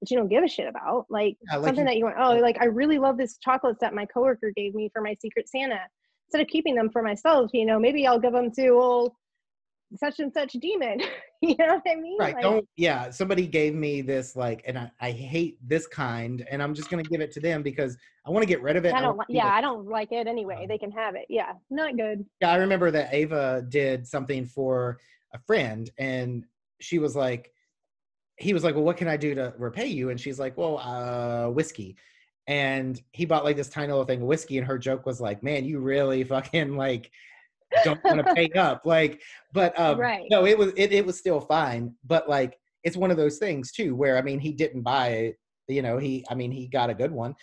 [0.00, 2.16] that you don't give a shit about like, yeah, like something you, that you want
[2.18, 5.48] oh like i really love this chocolates that my coworker gave me for my secret
[5.48, 5.80] santa
[6.26, 9.12] instead of keeping them for myself you know maybe i'll give them to old
[9.96, 11.00] such and such demon.
[11.42, 12.18] you know what I mean?
[12.18, 12.34] Right.
[12.34, 13.10] Like, don't yeah.
[13.10, 17.02] Somebody gave me this like and I, I hate this kind and I'm just gonna
[17.02, 18.94] give it to them because I want to get rid of it.
[18.94, 19.54] I don't I yeah.
[19.54, 20.60] I don't like it anyway.
[20.62, 21.26] Um, they can have it.
[21.28, 21.52] Yeah.
[21.70, 22.24] Not good.
[22.40, 24.98] Yeah, I remember that Ava did something for
[25.32, 26.44] a friend and
[26.80, 27.50] she was like
[28.36, 30.10] he was like, Well, what can I do to repay you?
[30.10, 31.96] And she's like, Well, uh whiskey.
[32.46, 35.42] And he bought like this tiny little thing of whiskey, and her joke was like,
[35.42, 37.10] Man, you really fucking like
[37.84, 39.20] don't want to pay up like
[39.52, 40.26] but um right.
[40.30, 43.72] no it was it, it was still fine but like it's one of those things
[43.72, 45.36] too where i mean he didn't buy it
[45.68, 47.34] you know he i mean he got a good one.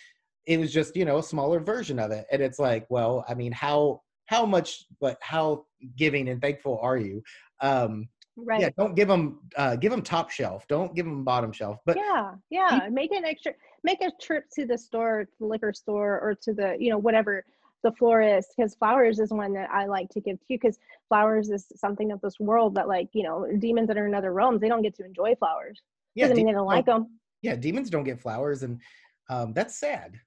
[0.44, 3.34] It was just you know a smaller version of it and it's like well i
[3.34, 5.66] mean how how much but how
[5.96, 7.22] giving and thankful are you?
[7.60, 8.60] Um right.
[8.60, 11.96] yeah don't give them uh give them top shelf don't give them bottom shelf but
[11.96, 13.52] yeah yeah make an extra
[13.84, 17.44] make a trip to the store the liquor store or to the you know whatever
[17.82, 20.78] the florist because flowers is one that i like to give too because
[21.08, 24.32] flowers is something of this world that like you know demons that are in other
[24.32, 25.80] realms they don't get to enjoy flowers.
[26.14, 28.80] Yeah doesn't mean they don't like them yeah demons don't get flowers and
[29.28, 30.18] um that's sad.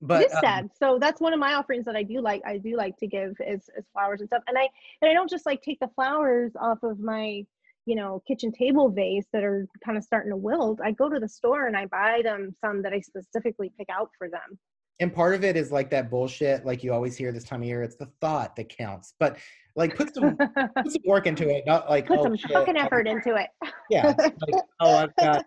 [0.00, 0.70] But it is um, sad.
[0.78, 3.34] So that's one of my offerings that i do like i do like to give
[3.40, 4.42] is, is flowers and stuff.
[4.48, 4.68] And i
[5.00, 7.44] and i don't just like take the flowers off of my
[7.86, 10.80] you know kitchen table vase that are kind of starting to wilt.
[10.82, 14.10] I go to the store and i buy them some that i specifically pick out
[14.18, 14.58] for them
[15.00, 17.68] and part of it is like that bullshit like you always hear this time of
[17.68, 19.36] year it's the thought that counts but
[19.76, 22.76] like put some put some work into it not like put oh, some shit, fucking
[22.76, 23.48] I'm- effort into it.
[23.90, 24.34] Yeah like,
[24.80, 25.44] oh i've got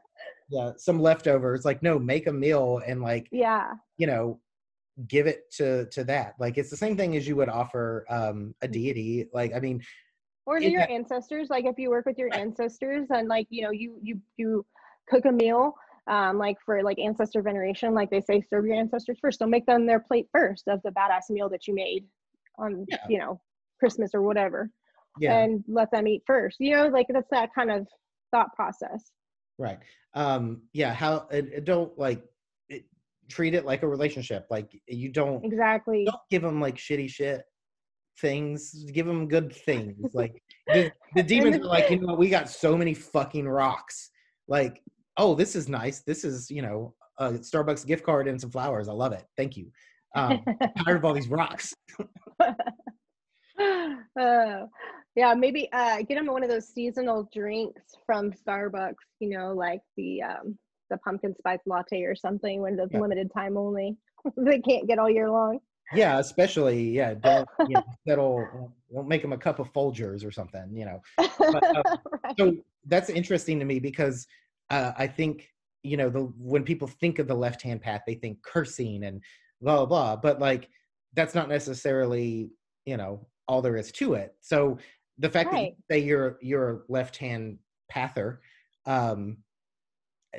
[0.49, 3.71] yeah some leftovers like no make a meal and like yeah.
[3.97, 4.39] you know
[5.07, 8.53] give it to to that like it's the same thing as you would offer um
[8.61, 9.81] a deity like i mean
[10.45, 13.63] or to your that- ancestors like if you work with your ancestors and like you
[13.63, 14.65] know you you you
[15.07, 15.73] cook a meal
[16.09, 19.39] um like for like ancestor veneration like they say serve your ancestors first.
[19.39, 22.05] So make them their plate first of the badass meal that you made
[22.57, 22.97] on Yeah.
[23.09, 23.39] you know
[23.79, 24.69] christmas or whatever.
[25.19, 25.39] Yeah.
[25.39, 26.57] And let them eat first.
[26.59, 27.87] You know like that's that kind of
[28.31, 29.11] thought process.
[29.57, 29.79] Right.
[30.13, 32.23] Um yeah how it, it don't like
[32.69, 32.85] it,
[33.29, 34.47] treat it like a relationship.
[34.49, 36.05] Like you don't exactly.
[36.05, 37.43] don't give them like shitty shit
[38.19, 38.85] things.
[38.93, 39.95] Give them good things.
[40.13, 44.09] Like the, the demons the- are like you know we got so many fucking rocks.
[44.47, 44.81] Like
[45.17, 48.87] oh this is nice this is you know a starbucks gift card and some flowers
[48.87, 49.69] i love it thank you
[50.15, 50.43] um
[50.85, 51.73] tired of all these rocks
[52.39, 52.53] uh,
[55.15, 58.95] yeah, maybe uh, get them one of those seasonal drinks from Starbucks.
[59.19, 60.57] You know, like the um,
[60.89, 62.99] the pumpkin spice latte or something when it's Yeah.
[62.99, 63.97] limited time only.
[64.37, 65.59] they can't get all year long.
[65.95, 70.31] yeah especially yeah don't you know, that'll won't make them a cup of folgers or
[70.31, 71.61] something you know uh,
[72.23, 72.35] right.
[72.37, 72.53] so
[72.87, 74.27] that's interesting to me because
[74.69, 75.49] uh, I think
[75.83, 79.21] you know the when people think of the left hand path, they think cursing and
[79.61, 80.15] blah blah blah.
[80.17, 80.69] But like
[81.13, 82.51] that's not necessarily
[82.85, 84.35] you know all there is to it.
[84.41, 84.77] So
[85.17, 87.57] the fact that you say you're you're a left hand
[87.93, 88.37] pather,
[88.85, 89.37] um,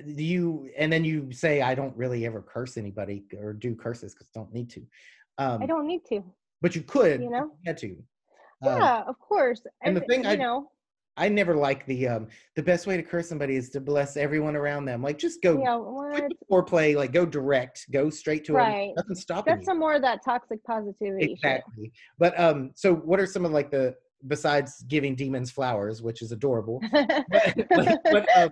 [0.05, 4.29] you and then you say I don't really ever curse anybody or do curses because
[4.29, 4.83] don't need to.
[5.39, 6.23] Um, I don't need to.
[6.61, 7.45] but you could, you know?
[7.45, 7.91] if you had to.
[8.69, 9.63] Um, Yeah, of course.
[9.83, 10.71] and the thing you I- know,
[11.19, 14.57] I never like the um the best way to curse somebody is to bless everyone
[14.57, 15.03] around them.
[15.03, 16.31] Like just go yeah, what?
[16.51, 18.91] foreplay, like go direct, go straight to Right.
[18.91, 18.97] it.
[18.97, 19.73] Nothing's stopping That's you.
[19.73, 21.27] some more of that toxic positivity.
[21.27, 21.33] shit.
[21.33, 21.93] exactly.
[22.19, 23.95] But um, so what are some of like the
[24.27, 26.83] besides giving demons flowers, which is adorable?
[26.93, 28.51] like, what, um,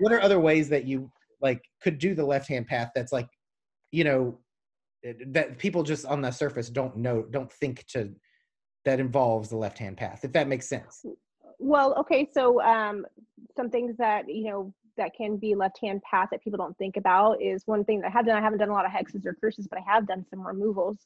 [0.00, 1.10] what are other ways that you
[1.40, 2.90] like could do the left hand path?
[2.94, 3.28] That's like,
[3.92, 4.38] you know,
[5.04, 8.14] eh, that people just on the surface don't know, don't think to
[8.84, 10.24] that involves the left hand path.
[10.24, 11.04] If that makes sense.
[11.64, 13.06] Well, okay, so um,
[13.56, 16.96] some things that you know that can be left hand path that people don't think
[16.96, 18.36] about is one thing that I have done.
[18.36, 20.98] I haven't done a lot of hexes or curses, but I have done some removals.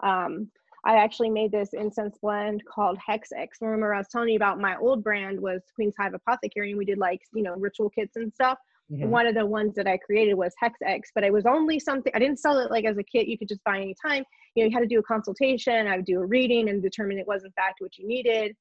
[0.00, 0.48] Um,
[0.84, 3.58] I actually made this incense blend called Hex X.
[3.60, 6.86] Remember, I was telling you about my old brand was Queen's Hive Apothecary, and we
[6.86, 8.58] did like you know ritual kits and stuff.
[8.90, 9.08] Mhm.
[9.08, 12.12] One of the ones that I created was Hex X, but it was only something
[12.14, 13.26] I didn't sell it like as a kit.
[13.26, 14.24] You could just buy anytime.
[14.54, 15.86] You know, you had to do a consultation.
[15.86, 18.56] I would do a reading and determine it was in fact what you needed,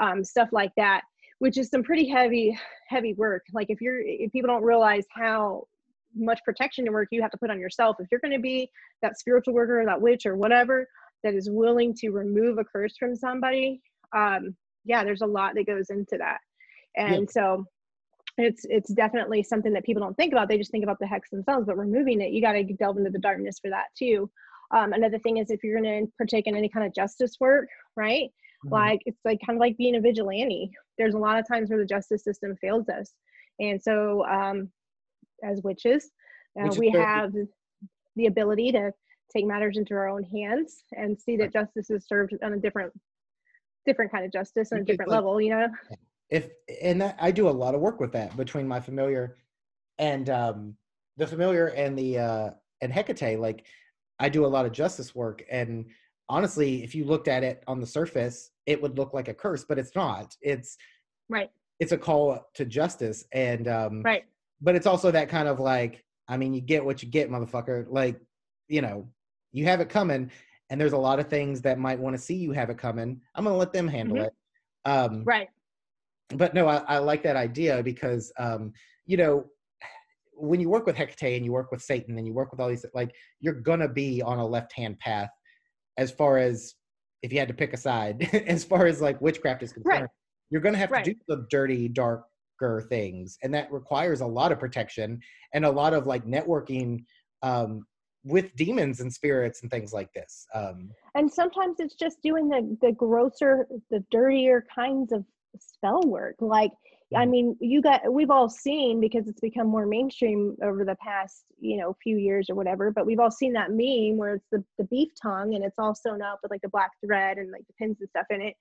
[0.00, 1.02] um, stuff like that,
[1.38, 3.44] which is some pretty heavy, heavy work.
[3.52, 5.66] Like if you're, if people don't realize how
[6.16, 8.70] much protection and work you have to put on yourself, if you're going to be
[9.02, 10.86] that spiritual worker, or that witch, or whatever
[11.22, 13.80] that is willing to remove a curse from somebody,
[14.16, 16.38] um, yeah, there's a lot that goes into that,
[16.96, 17.64] and so
[18.38, 20.48] it's it's definitely something that people don't think about.
[20.48, 23.10] They just think about the hex themselves, but removing it, you got to delve into
[23.10, 24.30] the darkness for that too.
[24.74, 27.68] Um, another thing is if you're going to partake in any kind of justice work,
[27.96, 28.30] right?
[28.64, 28.72] Mhm.
[28.72, 30.70] Like it's like kind of like being a vigilante.
[30.96, 33.14] There's a lot of times where the justice system fails us,
[33.60, 34.70] and so um,
[35.44, 36.10] as witches,
[36.60, 37.32] uh, we have
[38.16, 38.92] the ability to
[39.32, 42.92] take matters into our own hands and see that justice is served on a different
[43.86, 45.68] different kind of justice on a different level you know?
[46.30, 46.50] If
[46.82, 49.38] and that, I do a lot of work with that between my familiar
[49.98, 50.76] and um
[51.16, 52.50] the familiar and the uh
[52.80, 53.38] and Hecate.
[53.38, 53.64] Like
[54.18, 55.86] I do a lot of justice work and
[56.28, 59.64] honestly if you looked at it on the surface it would look like a curse
[59.64, 60.36] but it's not.
[60.42, 60.76] It's
[61.28, 61.50] right.
[61.80, 64.24] it's a call to justice and um right.
[64.60, 67.86] but it's also that kind of like I mean you get what you get motherfucker.
[67.88, 68.20] Like
[68.68, 69.08] you know
[69.52, 70.30] you have it coming
[70.70, 73.20] and there's a lot of things that might want to see you have it coming.
[73.34, 74.26] I'm going to let them handle Mhm.
[74.26, 74.32] it.
[74.84, 75.48] Um right.
[76.36, 78.72] but no, I, I like that idea because um,
[79.06, 79.46] you know
[80.34, 82.68] when you work with Hecate and you work with Satan and you work with all
[82.68, 85.30] these, like you're gonna be on a left hand path
[85.98, 86.74] as far as
[87.22, 90.02] if you had to pick a side, as far as like witchcraft is concerned.
[90.02, 90.10] Right.
[90.48, 91.04] You're gonna have Right.
[91.04, 95.20] to do the dirty, darker things, and that requires a lot of protection
[95.52, 97.04] and a lot of like networking
[97.42, 97.84] um,
[98.24, 100.46] with demons and spirits and things like this.
[100.54, 105.24] Um, and sometimes it's just doing the the grosser the dirtier kinds of
[105.58, 106.72] spell work like
[107.16, 107.30] i Mhm.
[107.30, 111.76] mean you got we've all seen because it's become more mainstream over the past you
[111.76, 114.84] know few years or whatever but we've all seen that meme where it's the, the
[114.84, 117.72] beef tongue and it's all sewn up with like the black thread and like the
[117.78, 118.54] pins and stuff in it.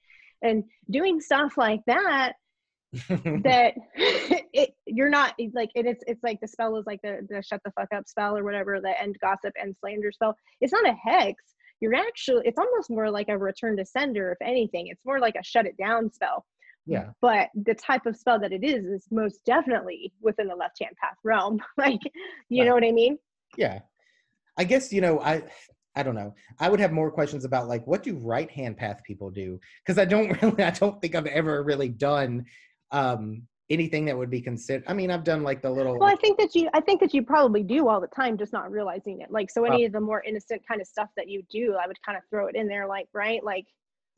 [0.43, 2.33] And doing stuff like that
[3.09, 7.25] that it you're not it's like it is it's like the spell is like the,
[7.29, 10.35] the shut the fuck up spell or whatever the end gossip and slander spell.
[10.61, 11.43] It's not a hex.
[11.81, 14.87] You're actually it's almost more like a return to sender if anything.
[14.87, 16.45] It's more like a shut it down spell
[16.87, 20.77] yeah, but the type of spell that it is is most definitely within the left
[20.81, 21.99] hand path realm like
[22.49, 23.17] you know what i mean
[23.57, 23.79] yeah.
[24.57, 25.43] I guess you know I.
[25.95, 26.35] I don't know.
[26.59, 29.59] I would have more questions about like what do right hand path people do?
[29.83, 32.45] Because I don't really, I don't think I've ever really done
[32.91, 34.83] um anything that would be considered.
[34.87, 35.97] I mean, I've done like the little.
[35.97, 38.53] well i think that you i think that you probably do all the time just
[38.53, 41.41] not realizing it like so any of the more innocent kind of stuff that you
[41.49, 43.65] do i would kind of throw it in there like right like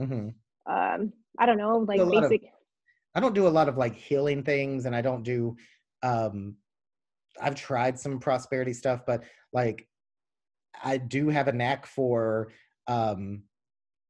[0.01, 0.33] Mhm.
[0.69, 2.49] um i don't know like lot of- basic
[3.15, 5.55] I don't do a lot of like healing things, and I don't do.
[6.03, 6.55] um
[7.41, 9.87] I've tried some prosperity stuff, but like
[10.83, 12.51] I do have a knack for
[12.87, 13.43] um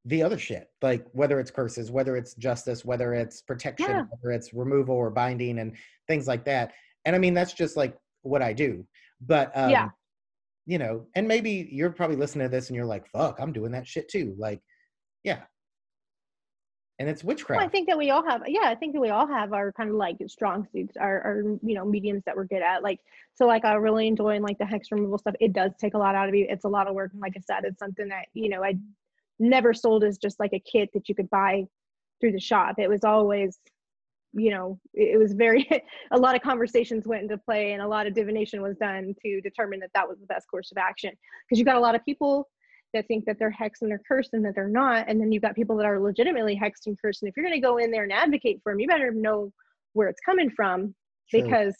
[0.06, 4.02] the other shit, like whether it's curses, whether it's justice, whether it's protection, Yeah.
[4.10, 5.76] whether it's removal or binding, and
[6.08, 6.72] things like that.
[7.04, 8.86] And I mean, that's just like what I do.
[9.20, 9.88] But um, Yeah.
[10.66, 13.72] you know, and maybe you're probably listening to this and you're like, "Fuck, I'm doing
[13.72, 14.60] that shit too." Like,
[15.24, 15.42] yeah.
[17.00, 17.58] And it's witchcraft.
[17.58, 19.72] Well, I think that we all have, yeah, I think that we all have our
[19.72, 22.82] kind of like strong suits, our, our, you know, mediums that we're good at.
[22.82, 23.00] Like,
[23.36, 25.34] so like I really enjoy like the hex removal stuff.
[25.40, 26.46] It does take a lot out of you.
[26.46, 27.12] It's a lot of work.
[27.12, 28.76] And like I said, it's something that, you know, I
[29.38, 31.64] never sold as just like a kit that you could buy
[32.20, 32.74] through the shop.
[32.76, 33.58] It was always,
[34.34, 35.66] you know, it, it was very,
[36.10, 39.40] a lot of conversations went into play and a lot of divination was done to
[39.40, 41.12] determine that that was the best course of action.
[41.48, 42.46] Because you got a lot of people
[42.94, 45.06] that think that they're hexed and they're cursed and that they're not.
[45.08, 47.22] And then you've got people that are legitimately hexed and cursed.
[47.22, 49.52] And if you're going to go in there and advocate for them, you better know
[49.92, 50.94] where it's coming from
[51.30, 51.42] True.
[51.42, 51.74] because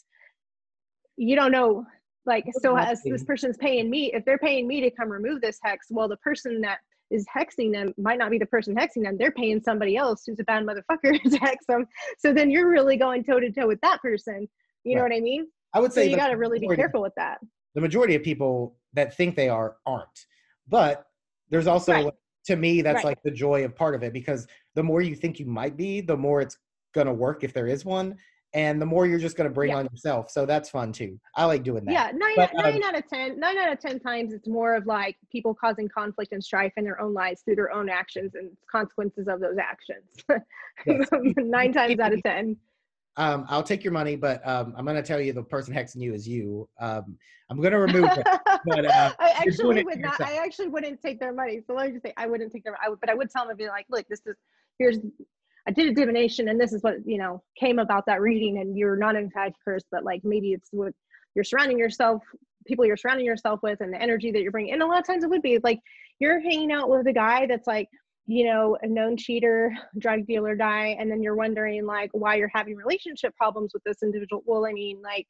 [1.17, 1.85] you don't know.
[2.25, 5.59] Like, so as this person's paying me, if they're paying me to come remove this
[5.63, 6.77] hex, well, the person that
[7.09, 9.17] is hexing them might not be the person hexing them.
[9.17, 11.85] They're paying somebody else who's a bad motherfucker to hex them.
[12.19, 14.47] So then you're really going toe to toe with that person.
[14.83, 15.47] You know what I mean?
[15.73, 17.39] I would So say you got to really be careful with that.
[17.75, 20.25] the majority of people that think they are aren't.
[20.71, 21.05] But
[21.51, 22.13] there's also Right.
[22.45, 23.05] to me that's Right.
[23.11, 26.01] like the joy of part of it because the more you think you might be,
[26.01, 26.57] the more it's
[26.93, 28.17] gonna work if there is one,
[28.53, 29.77] and the more you're just gonna bring Yeah.
[29.77, 30.29] on yourself.
[30.31, 31.19] So that's fun too.
[31.35, 31.91] I like doing that.
[31.91, 34.85] Yeah, nine, But, um, out of ten, nine out of ten times, it's more of
[34.87, 38.57] like people causing conflict and strife in their own lives through their own actions and
[38.69, 40.25] consequences of those actions.
[41.37, 42.57] Nine times out of ten.
[43.17, 46.13] Um, I'll take your money, but um, I'm gonna tell you the person hexing you
[46.13, 46.67] is you.
[46.79, 47.17] Um,
[47.49, 48.25] I'm gonna remove it.
[48.65, 50.11] but, uh, I actually would not.
[50.19, 50.29] yourself.
[50.29, 51.61] I actually wouldn't take their money.
[51.67, 52.77] So let me just say, I wouldn't take their.
[52.83, 54.35] I would, but I would tell them, be like, look, this is
[54.79, 54.97] here's.
[55.67, 58.77] I did a divination, and this is what you know came about that reading, and
[58.77, 60.93] you're not in fact cursed, but like maybe it's what
[61.35, 62.23] you're surrounding yourself,
[62.65, 64.73] people you're surrounding yourself with, and the energy that you're bringing.
[64.73, 65.79] And a lot of times it would be like
[66.19, 67.89] you're hanging out with a guy that's like
[68.27, 72.51] you know a known cheater drug dealer guy and then you're wondering like why you're
[72.53, 74.43] having relationship problems with this individual.
[74.45, 75.27] Well i mean like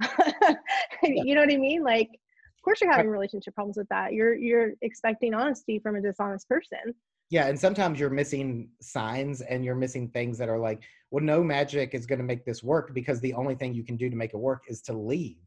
[1.02, 1.82] you know what i mean?
[1.82, 4.12] Like of course you're having relationship problems with that.
[4.12, 6.94] You're you're expecting honesty from a dishonest person.
[7.30, 11.42] Yeah, and sometimes you're missing signs and you're missing things that are like, well, no
[11.42, 14.34] magic is gonna make this work because the only thing you can do to make
[14.34, 15.38] it work is to leave.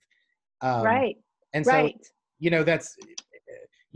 [0.61, 1.15] Um, right.
[1.53, 2.07] And so right.
[2.39, 2.97] you know that's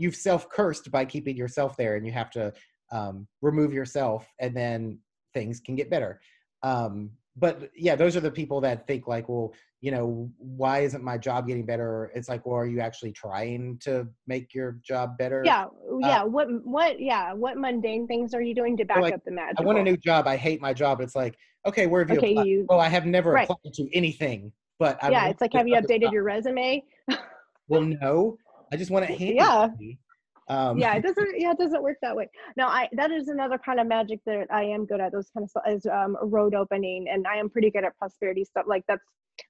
[0.00, 2.52] you've self cursed by keeping yourself there and you have to
[2.90, 4.98] um, remove yourself and then
[5.34, 6.20] things can get better
[6.62, 11.04] um, but yeah those are the people that think like well you know why isn't
[11.04, 15.16] my job getting better it's like well are you actually trying to make your job
[15.18, 15.66] better yeah
[16.00, 19.30] yeah what what yeah what mundane things are you doing to back like, up the
[19.30, 21.36] magic i want a new job i hate my job it's like
[21.66, 22.46] okay where have you okay applied?
[22.46, 23.48] you well i have never Right.
[23.48, 26.12] applied to anything but I yeah it's like have you updated job.
[26.14, 26.82] your resume
[27.68, 28.38] well no
[28.72, 29.68] i just want it Yeah.
[30.48, 33.58] um, yeah it doesn't yeah it doesn't work that way no i that is another
[33.58, 36.54] kind of magic that i am good at those kind of stuff is um road
[36.54, 39.02] opening and i am pretty good at prosperity stuff like that's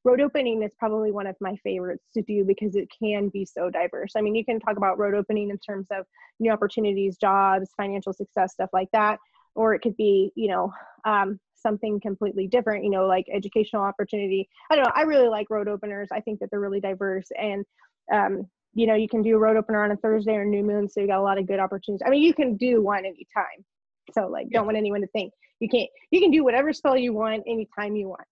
[0.04, 3.68] road opening is probably one of my favorites to do because it can be so
[3.70, 6.04] diverse i mean you can talk about road opening in terms of
[6.38, 9.18] new opportunities jobs financial success stuff like that
[9.56, 10.72] or it could be you know
[11.04, 14.48] um, something completely different, you know, like educational opportunity.
[14.70, 14.92] I don't know.
[14.94, 16.08] I really like road openers.
[16.12, 17.64] I think that they're really diverse and,
[18.12, 20.88] um, you know, you can do a road opener on a Thursday or new moon.
[20.88, 22.02] So you got a lot of good opportunities.
[22.06, 23.64] I mean, you can do one anytime.
[24.12, 27.12] So like, don't want anyone to think you can't, you can do whatever spell you
[27.12, 28.24] want anytime you want.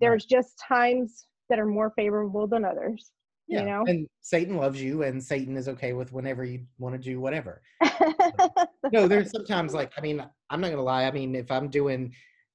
[0.00, 3.12] There's just times that are more favorable than others.
[3.46, 3.60] Yeah.
[3.60, 3.84] You know?
[3.86, 7.62] And Satan loves you and Satan is okay with whenever you want to do whatever.
[8.92, 11.04] no, there's sometimes like, I mean, I'm not gonna lie.
[11.04, 12.12] I mean, if I'm doing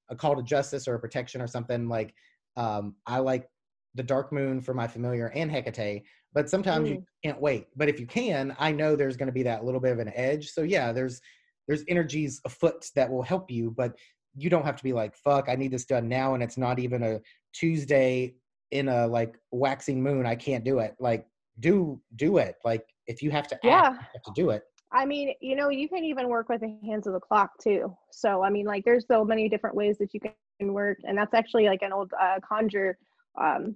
[0.10, 2.14] a call to justice or a protection or something, like
[2.58, 3.48] um, I like
[3.96, 6.04] the dark moon for my familiar and Hecate,
[6.34, 6.92] but sometimes Mm.
[6.92, 7.68] you can't wait.
[7.76, 10.50] But if you can, I know there's gonna be that little bit of an edge.
[10.52, 11.22] So yeah, there's
[11.68, 13.96] there's energies afoot that will help you, but
[14.36, 16.80] you don't have to be like, fuck, I need this done now, and it's not
[16.80, 17.20] even a
[17.54, 18.36] Tuesday
[18.72, 20.26] in a like waxing moon.
[20.26, 20.96] I can't do it.
[21.00, 21.28] Like,
[21.60, 22.56] do do it.
[22.64, 23.92] Like, if you have to, act, Yeah.
[23.92, 24.64] you have to do it.
[24.92, 27.96] I mean, you know, you can even work with the hands of the clock too.
[28.12, 31.34] So, I mean, like, there's so many different ways that you can work, and that's
[31.36, 32.98] actually like an old uh, conjure
[33.40, 33.76] um,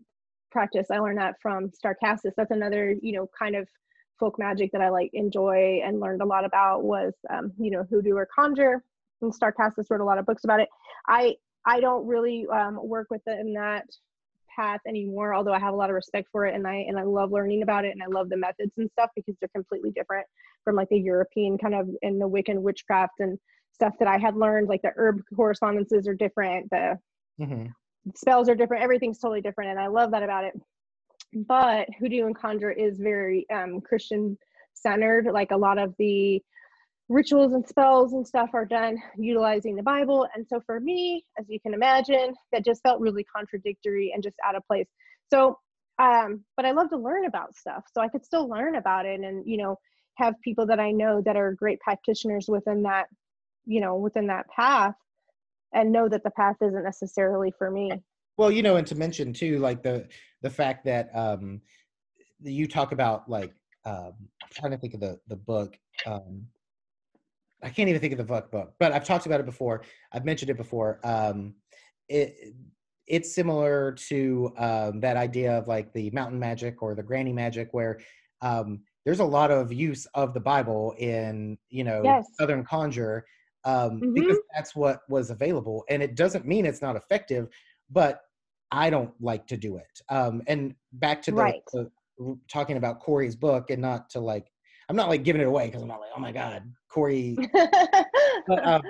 [0.53, 0.87] practice.
[0.89, 2.33] I learned that from Starr Casas.
[2.37, 3.67] That's another, you know, kind of
[4.19, 7.83] folk magic that I like enjoy and learned a lot about was, um, you know,
[7.89, 8.81] hoodoo or conjure.
[9.21, 10.69] And Starr Casas wrote a lot of books about it.
[11.07, 11.35] I
[11.65, 13.85] I don't really um, work with it in that
[14.55, 17.03] path anymore although i have a lot of respect for it and i and i
[17.03, 20.25] love learning about it and i love the methods and stuff because they're completely different
[20.63, 23.37] from like the european kind of in the wiccan witchcraft and
[23.73, 26.97] stuff that i had learned like the herb correspondences are different the
[27.39, 27.65] hmm
[28.15, 28.83] spells are different.
[28.83, 30.53] Everything's totally different and i love that about it.
[31.33, 34.37] But hoodoo and conjure is very um, christian
[34.73, 36.41] centered like a lot of the
[37.09, 40.27] rituals and spells and stuff are done utilizing the bible.
[40.35, 44.37] And so for me as you can imagine that just felt really contradictory and just
[44.45, 44.87] out of place.
[45.31, 45.57] So
[45.99, 49.19] um but i love to learn about stuff so i could still learn about it
[49.19, 49.77] and you know
[50.15, 53.05] have people that i know that are great practitioners within that
[53.65, 54.95] you know within that path
[55.73, 57.91] and know that the path isn't necessarily for me
[58.37, 60.07] Well, you know, and to mention too, like the
[60.41, 61.61] the fact that um,
[62.41, 63.53] you talk about like
[63.85, 65.77] um, I'm trying to think of the the book.
[66.05, 66.47] Um,
[67.61, 69.83] I can't even think of the book book, but I've talked about it before.
[70.11, 70.99] I've mentioned it before.
[71.03, 71.55] Um,
[72.09, 72.53] it
[73.05, 77.69] it's similar to um, that idea of like the mountain magic or the granny magic,
[77.71, 77.99] where
[78.41, 82.27] um, there's a lot of use of the Bible in you know Yes.
[82.37, 83.25] Southern conjure
[83.65, 84.13] um, Mhm.
[84.15, 87.47] because that's what was available, and it doesn't mean it's not effective,
[87.89, 88.21] but
[88.71, 90.01] I don't like to do it.
[90.09, 91.63] Um, and back to the, Right.
[91.73, 91.91] the
[92.51, 94.47] talking about Corey's book, and not to like
[94.89, 97.37] I'm not like giving it away because I'm not like oh my god Corey
[98.47, 98.81] But, um,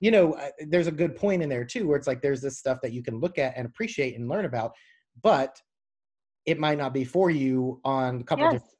[0.00, 2.78] you know, there's a good point in there too, where it's like there's this stuff
[2.82, 4.72] that you can look at and appreciate and learn about,
[5.22, 5.60] but
[6.46, 8.75] it might not be for you on a couple of yes different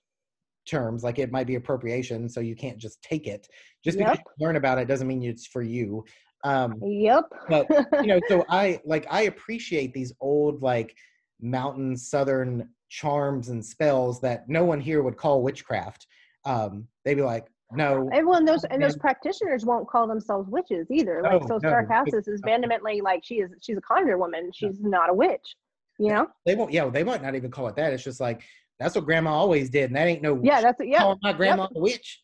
[0.67, 1.03] terms.
[1.03, 3.49] Like it might be appropriation, so you can't just take it.
[3.85, 4.25] Just because Yep.
[4.39, 6.05] you learn about it doesn't mean it's for you.
[6.45, 7.67] Um, yep but
[8.03, 10.95] you know, so I like I appreciate these old like
[11.41, 16.07] mountain southern charms and spells that no one here would call witchcraft.
[16.45, 21.21] Um, they'd be like, no, Everyone those and those practitioners won't call themselves witches either.
[21.23, 24.51] Like No, so no, is vehemently like she is she's a conjure woman.
[24.55, 25.57] She's not a witch.
[25.99, 26.27] You know?
[26.45, 28.43] they won't yeah they might not even call it that it's just like
[28.79, 30.99] that's what grandma always did and that ain't no Yeah, that's yeah.
[30.99, 32.22] calling my grandma a witch?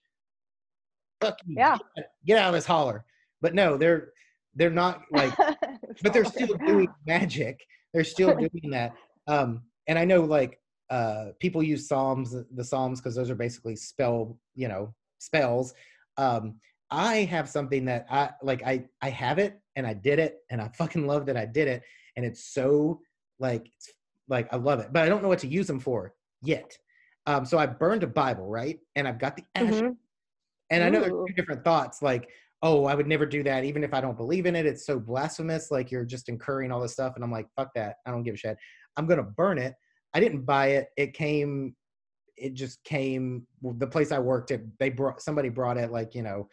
[1.20, 1.57] Fuck you.
[1.59, 1.78] Yeah.
[1.96, 3.05] Get- get out of this holler.
[3.40, 4.12] But no they're
[4.55, 5.34] they're not like
[6.03, 7.61] but they're still doing magic.
[7.92, 8.94] They're still doing that.
[9.26, 10.59] Um and i know like
[10.90, 15.74] uh people use psalms the psalms because those are basically spell you know spells.
[16.16, 16.57] Um
[16.90, 20.61] i have something that i like i i have it and i did it and
[20.61, 21.82] i fucking love that i did it
[22.16, 23.00] and it's so
[23.38, 23.90] like it's
[24.28, 24.92] like i love it.
[24.92, 26.12] But i don't know what to use them for
[26.43, 26.76] yet
[27.26, 29.97] um so i burned a bible right and i've got the ash Mhm.
[30.70, 32.28] and I know there's two different thoughts, like,
[32.62, 34.64] oh, I would never do that, even if I don't believe in it.
[34.66, 35.70] It's so blasphemous.
[35.70, 37.12] Like you're just incurring all this stuff.
[37.14, 37.97] And I'm like, fuck that.
[38.07, 38.57] I don't give a shit.
[38.97, 39.74] I'm gonna burn it.
[40.14, 40.88] I didn't buy it.
[40.97, 41.74] It came,
[42.36, 43.47] it just came.
[43.61, 46.49] well, The place I worked at, they brought somebody brought it, like, you know,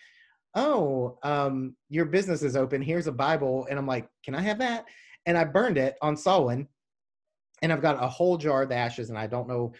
[0.56, 2.82] oh, um, your business is open.
[2.82, 3.68] Here's a Bible.
[3.70, 4.86] And I'm like, can I have that?
[5.26, 6.68] And I burned it on Samhain.
[7.62, 9.74] And I've got a whole jar of the ashes, and I don't know.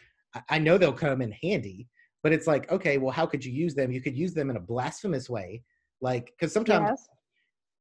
[0.50, 1.88] I- know they'll come in handy,
[2.24, 4.58] but it's like okay well how could you use them you could use them in
[4.58, 5.64] a blasphemous way
[6.02, 7.10] like because sometimes Yes.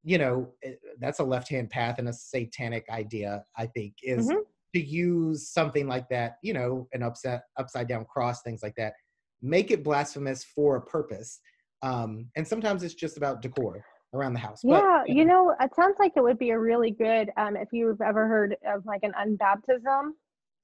[0.03, 0.53] you know
[0.99, 4.43] that's a left hand path and a satanic idea i think is Mhm.
[4.73, 8.93] to use something like that you know an upset upside down cross things like that
[9.41, 11.39] make it blasphemous for a purpose
[11.81, 13.83] um and sometimes it's just about decor
[14.13, 16.91] around the house But, Yeah, you know, it sounds like it would be a really
[16.91, 20.11] good um if you've ever heard of like an unbaptism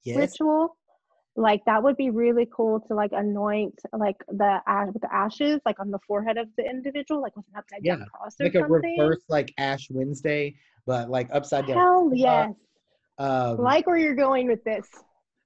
[0.04, 0.76] yes ritual.
[1.38, 5.60] Like that would be really cool to like anoint like the ash with the ashes
[5.66, 8.50] like on the forehead of the individual, like with an upside down Yeah, cross or
[8.52, 8.60] something.
[8.60, 10.54] like a reverse like ash wednesday
[10.86, 11.78] but like upside down.
[11.78, 12.54] Hell yes.
[13.18, 14.86] Um, like where you're going with this.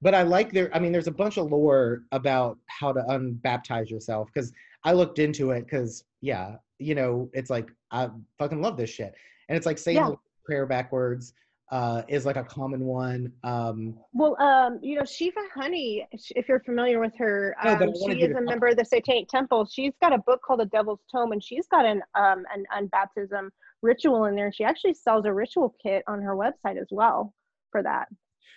[0.03, 0.75] but I like there.
[0.75, 4.53] I mean, there's a bunch of lore about how to unbaptize yourself because
[4.85, 8.09] I looked into it because yeah, you know, it's like I
[8.39, 9.15] fucking love this shit,
[9.49, 10.11] and it's like saying Yeah.
[10.45, 11.35] prayer backwards
[11.71, 13.33] uh, is like a common one.
[13.45, 18.19] Um, Well, um, you know, Shiva Honey, if you're familiar with her, No, um, wanted
[18.19, 19.69] she is a member of the Satanic Temple.
[19.71, 23.51] She's got a book called The Devil's Tome, and she's got an um an unbaptism
[23.83, 24.53] ritual in there.
[24.53, 27.33] She actually sells a ritual kit on her website as well
[27.71, 28.09] for that.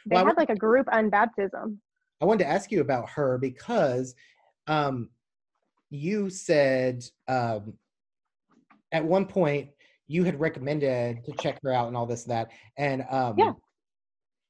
[0.07, 1.77] They Well, had like a group unbaptism.
[2.21, 4.15] I wanted to ask you about her because
[4.67, 5.09] um,
[5.89, 7.73] you said um,
[8.93, 9.69] at one point
[10.07, 13.51] you had recommended to check her out and all this and that, and um, Yeah.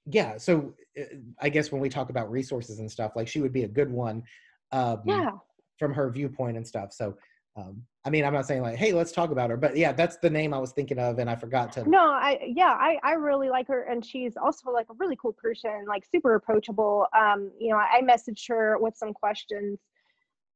[0.06, 0.38] yeah.
[0.38, 1.04] So uh,
[1.42, 3.92] I guess when we talk about resources and stuff, like she would be a good
[3.92, 4.24] one.
[4.72, 5.32] Um, Yeah.
[5.80, 6.94] from her viewpoint and stuff.
[6.94, 7.16] So,
[7.56, 10.18] um, I mean, I'm not saying like, hey, let's talk about her, but yeah, that's
[10.18, 11.88] the name I was thinking of, and I forgot to.
[11.88, 15.34] No, I yeah, I I really like her, and she's also like a really cool
[15.34, 17.06] person, like super approachable.
[17.16, 19.80] Um, you know, I, I messaged her with some questions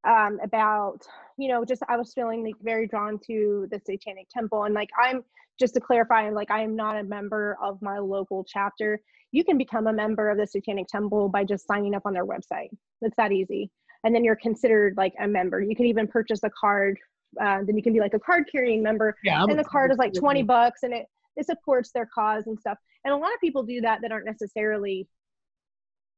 [0.05, 0.99] um about
[1.37, 4.89] you know just i was feeling like very drawn to the satanic temple and like
[5.01, 5.23] i'm
[5.59, 8.99] just to clarify like i am not a member of my local chapter.
[9.31, 12.25] You can become a member of the satanic temple by just signing up on their
[12.25, 12.69] website.
[13.01, 13.69] It's that easy.
[14.05, 15.61] And then you're considered like a member.
[15.61, 16.97] You can even purchase a card
[17.41, 19.15] uh, then you can be like a card carrying member.
[19.23, 20.57] Yeah, I'm and the card is like 20 bucks.
[20.57, 22.77] bucks and it it supports their cause and stuff.
[23.05, 25.07] And a lot of people do that that aren't necessarily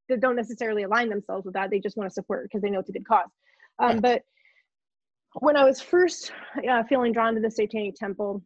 [0.08, 1.70] that don't necessarily align themselves with that.
[1.70, 3.28] They just want to support because they know it's a good cause
[3.80, 4.22] um, but
[5.40, 6.32] when i was first
[6.68, 8.42] uh, feeling drawn to the satanic temple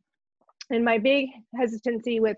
[0.70, 2.36] and my big hesitancy with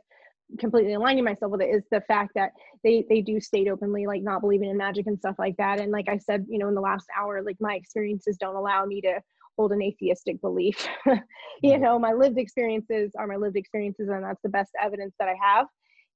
[0.59, 2.53] completely aligning myself with it is the fact that
[2.84, 5.80] they they do state openly like not believing in magic and stuff like that.
[5.80, 8.84] And like i said you know in the last hour like my experiences don't allow
[8.84, 9.20] me to
[9.57, 10.86] hold an atheistic belief.
[11.62, 15.28] You know my lived experiences are my lived experiences and that's the best evidence that
[15.28, 15.66] i have.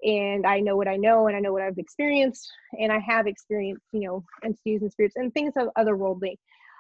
[0.05, 2.47] And i know what i know and i know what i've experienced
[2.79, 6.37] and i have experienced you know entities and spirits and things of otherworldly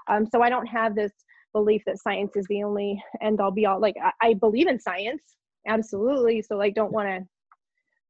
[0.08, 1.12] um, so i don't have this
[1.52, 4.78] belief that science is the only end all be all like I, I believe in
[4.78, 5.22] science
[5.66, 7.26] absolutely so like don't want to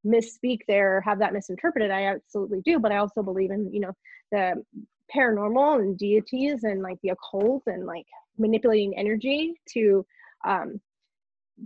[0.07, 3.80] misspeak there or have that misinterpreted i absolutely do but i also believe in you
[3.80, 3.93] know
[4.32, 4.62] the
[5.14, 8.07] paranormal and deities and like the occult and like
[8.38, 10.05] manipulating energy to
[10.47, 10.80] um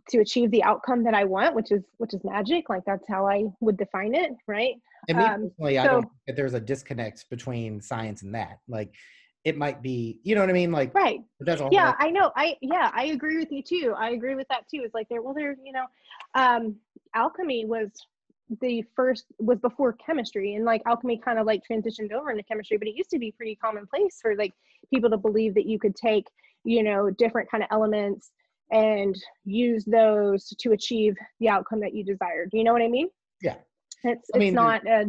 [0.08, 3.26] to achieve the outcome that i want which is which is magic like that's how
[3.26, 4.74] i would define it right
[5.08, 8.58] And me Um, personally, I don't think that there's a disconnect between science and that.
[8.68, 8.94] Like,
[9.44, 10.72] it might be, you know what I mean?
[10.72, 11.68] Like, right that's all.
[11.70, 14.80] yeah i know i yeah i agree with you too i agree with that too
[14.82, 15.84] it's like there well there you know
[16.34, 16.74] um
[17.14, 17.90] alchemy was
[18.60, 22.76] the first was before chemistry and like alchemy kind of like transitioned over into chemistry
[22.78, 24.52] but it used to be pretty commonplace for like
[24.92, 26.26] people to believe that you could take
[26.64, 28.30] you know different kind of elements
[28.70, 29.14] and
[29.44, 33.08] use those to achieve the outcome that you desired you know what i mean
[33.42, 33.56] Yeah.
[34.04, 35.06] it's I mean, it's not a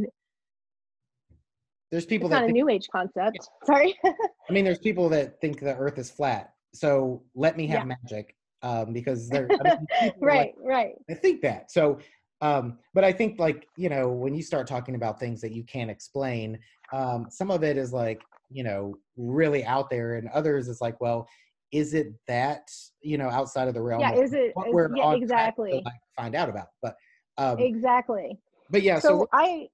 [1.95, 3.97] there's people it's that not a new age concept sorry
[4.49, 6.53] I mean, there's people that think the Earth is flat.
[6.73, 11.13] So let me have magic, um, because they're I mean, are like, right right I
[11.13, 11.71] think that.
[11.71, 11.99] So,
[12.41, 15.63] um, but I think like you know when you start talking about things that you
[15.63, 16.59] can't explain,
[16.93, 20.99] um, some of it is like you know really out there, and others is like,
[21.01, 21.27] well,
[21.71, 22.69] is it that
[23.01, 24.01] you know outside of the realm?
[24.01, 26.67] yeah of is it what is- we're yeah exactly like, find out about?
[26.81, 26.95] But
[27.37, 28.37] um, exactly
[28.69, 29.67] but yeah, so, so, I,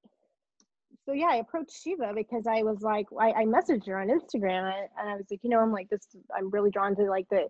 [1.12, 4.72] so yeah, I approached Shiva because I was like, I, I messaged her on Instagram
[4.98, 7.48] and, I was like, you know, I'm like this, I'm really drawn to like the,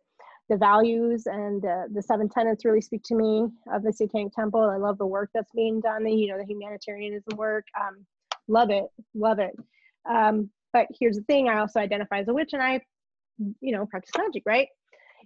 [0.49, 4.61] the values and uh, the seven tenets really speak to me of the Satanic Temple.
[4.61, 7.65] I love the work that's being done, the you know the humanitarianism work.
[7.79, 8.03] Um,
[8.47, 9.51] love it, love it.
[10.09, 12.81] Um, but here's the thing: I also identify as a witch, and I,
[13.61, 14.67] you know, practice magic, right?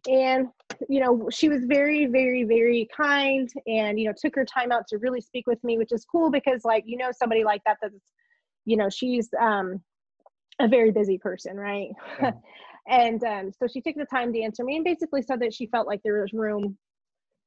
[0.07, 0.47] And
[0.89, 4.88] you know, she was very, very, very kind, and you know, took her time out
[4.89, 7.77] to really speak with me, which is cool because, like, you know, somebody like that
[7.81, 7.95] that's,
[8.66, 9.82] you know, she's um,
[10.59, 11.89] a very busy person, right?
[12.22, 12.32] Yeah.
[12.88, 15.68] and um, so she took the time to answer me and basically said that she
[15.68, 16.78] felt like there was room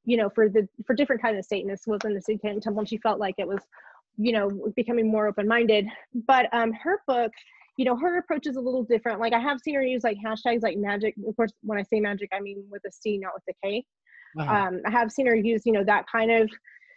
[0.05, 2.99] you know for the for different kinds of satanists within the satanic temple and she
[2.99, 3.59] felt like it was
[4.17, 5.87] you know becoming more open-minded
[6.27, 7.31] but um her book
[7.77, 10.17] you know her approach is a little different like i have seen her use like
[10.25, 13.33] hashtags like magic of course when i say magic i mean with a c not
[13.35, 13.85] with a k
[14.37, 14.53] uh-huh.
[14.53, 16.51] um, I have seen her use, you know, that kind of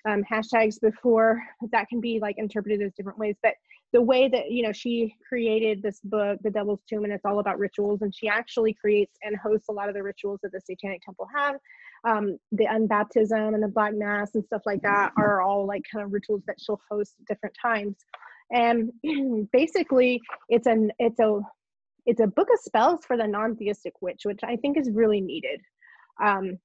[0.07, 1.41] um, hashtags before.
[1.71, 3.35] That can be like interpreted as different ways.
[3.41, 3.53] But
[3.93, 7.39] the way that you know she created this book, The Devil's Tome, and it's all
[7.39, 10.61] about rituals, and she actually creates and hosts a lot of the rituals that the
[10.61, 11.55] Satanic Temple have.
[12.03, 16.03] Um, the unbaptism and the Black Mass and stuff like that are all like kind
[16.03, 17.97] of rituals that she'll host at different times.
[18.51, 18.91] And
[19.51, 21.41] basically, it's an it's a
[22.05, 25.61] it's a book of spells for the non-theistic witch, which I think is really needed.
[26.21, 26.57] Um,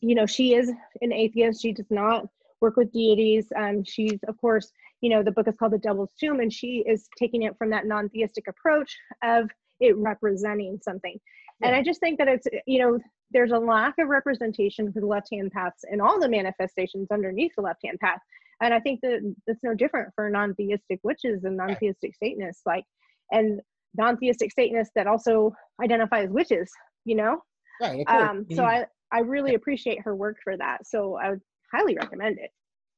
[0.00, 0.70] you know, she is
[1.00, 1.62] an atheist.
[1.62, 2.26] She does not
[2.60, 3.46] work with deities.
[3.56, 4.70] Um, she's, of course,
[5.02, 7.68] you know, the book is called The Devil's Tome, and she is taking it from
[7.70, 9.50] that non theistic approach of
[9.80, 11.18] it representing something.
[11.60, 11.66] Yeah.
[11.66, 12.98] And I just think that it's, you know,
[13.32, 17.52] there's a lack of representation for the left hand paths and all the manifestations underneath
[17.56, 18.20] the left hand path.
[18.62, 22.62] And I think that that's no different for non theistic witches and non theistic Satanists.
[22.64, 22.84] Like,
[23.32, 23.60] and
[23.96, 26.70] non theistic Satanists that also identify as witches,
[27.04, 27.42] you know?
[27.80, 28.04] Right.
[28.06, 30.86] Um, so I, I really appreciate her work for that.
[30.86, 31.40] So I would
[31.72, 32.50] highly recommend it.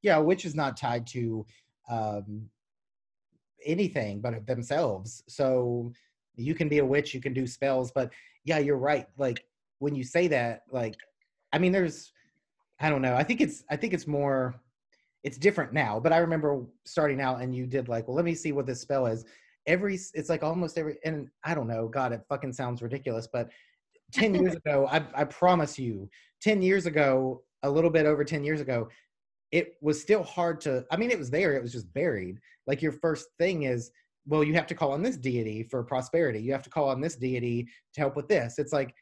[0.02, 1.46] Yeah, witch is not tied to
[1.89, 2.49] um,
[3.64, 5.22] anything but themselves.
[5.28, 5.93] So
[6.37, 8.11] you can be a witch, you can do spells, but
[8.45, 9.07] yeah, you're right.
[9.16, 9.45] Like
[9.78, 10.97] when you say that, like,
[11.53, 12.12] I mean, there's,
[12.80, 13.14] I don't know.
[13.14, 14.55] I think it's, I think it's more,
[15.22, 16.01] it's different now.
[16.01, 18.80] But I remember starting out, and you did like, well, let me see what this
[18.80, 19.24] spell is.
[19.66, 21.89] Every, it's like almost every, and I don't know.
[21.89, 23.49] God, it fucking sounds ridiculous, but
[24.12, 26.11] 10 years ago, I, I promise you,
[26.43, 28.89] 10 years ago, a little bit over 10 years ago,
[29.55, 32.40] it was still hard to, I mean, it was there, it was just buried.
[32.66, 33.92] Like your first thing is,
[34.26, 36.40] well, you have to call on this deity for prosperity.
[36.40, 38.59] You have to call on this deity to help with this.
[38.59, 38.92] It's like,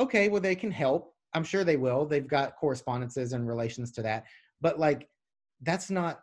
[0.00, 1.12] okay, well, they can help.
[1.34, 2.06] I'm sure they will.
[2.06, 4.24] They've got correspondences and relations to that.
[4.62, 5.10] But like,
[5.60, 6.20] that's not,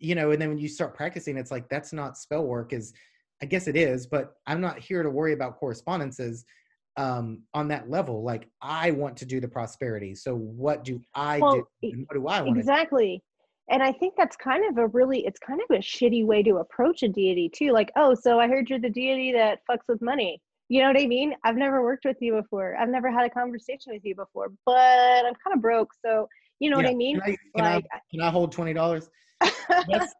[0.00, 2.94] you know, and then when you start practicing, it's like, that's not spell work is,
[3.40, 6.44] I guess it is, but I'm not here to worry about correspondences
[6.96, 8.22] um, on that level.
[8.22, 10.14] Like I want to do the prosperity.
[10.14, 11.66] So what do I well, do?
[11.82, 12.58] And what do I want?
[12.58, 13.22] Exactly.
[13.70, 16.56] And I think that's kind of a really, it's kind of a shitty way to
[16.56, 17.72] approach a deity too.
[17.72, 20.40] Like, oh, so I heard you're the deity that fucks with money.
[20.68, 21.34] You know what I mean?
[21.44, 22.76] I've never worked with you before.
[22.76, 25.90] I've never had a conversation with you before, but I'm kind of broke.
[26.04, 26.26] So
[26.60, 26.84] you know yeah.
[26.84, 27.20] what I mean?
[27.20, 29.10] Can I, can like, I, can I hold twenty dollars?
[29.40, 29.52] I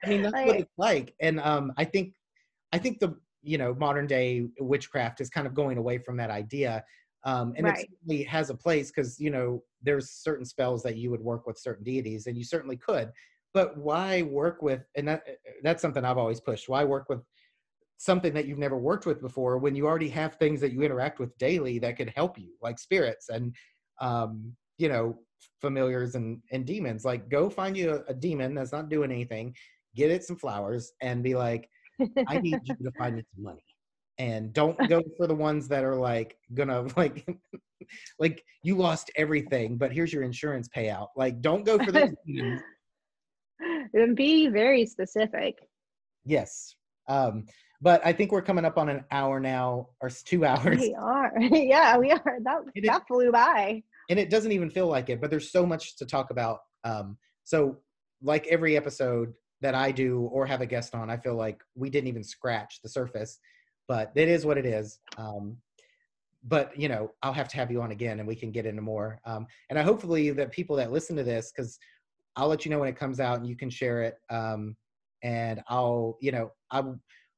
[0.06, 1.14] mean, that's like, what it's like.
[1.20, 2.14] And um, I think,
[2.72, 6.30] I think the you know modern day witchcraft is kind of going away from that
[6.30, 6.82] idea
[7.24, 7.78] um, and right.
[7.78, 11.46] it certainly has a place because you know there's certain spells that you would work
[11.46, 13.10] with certain deities and you certainly could
[13.52, 15.22] but why work with and that
[15.62, 17.20] that's something i've always pushed why work with
[17.98, 21.18] something that you've never worked with before when you already have things that you interact
[21.18, 23.54] with daily that could help you like spirits and
[24.00, 25.16] um, you know
[25.60, 29.54] familiars and and demons like go find you a, a demon that's not doing anything
[29.94, 31.68] get it some flowers and be like
[32.26, 33.64] I need you to find me some money.
[34.18, 37.26] And don't go for the ones that are like gonna like
[38.18, 41.08] like you lost everything, but here's your insurance payout.
[41.16, 42.10] Like don't go for those.
[43.92, 45.58] and be very specific.
[46.24, 46.74] Yes.
[47.08, 47.46] Um,
[47.80, 50.78] but I think we're coming up on an hour now, or two hours.
[50.80, 51.32] We are.
[51.38, 52.38] yeah, we are.
[52.42, 53.82] That that flew by.
[54.08, 56.60] And it doesn't even feel like it, but there's so much to talk about.
[56.84, 57.78] Um, so
[58.22, 61.90] like every episode, that I do or have a guest on, I feel like we
[61.90, 63.38] didn't even scratch the surface,
[63.88, 64.98] but it is what it is.
[65.16, 65.56] Um,
[66.46, 68.82] but you know, I'll have to have you on again, and we can get into
[68.82, 69.20] more.
[69.24, 71.78] Um, and I hopefully that people that listen to this, because
[72.36, 74.18] I'll let you know when it comes out, and you can share it.
[74.30, 74.76] Um,
[75.22, 76.82] and I'll, you know, I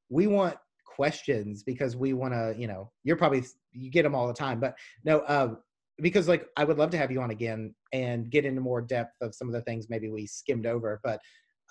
[0.09, 4.27] we want questions because we want to, you know, you're probably you get them all
[4.27, 5.55] the time, but no, uh,
[5.99, 9.15] because like I would love to have you on again and get into more depth
[9.21, 11.19] of some of the things maybe we skimmed over, but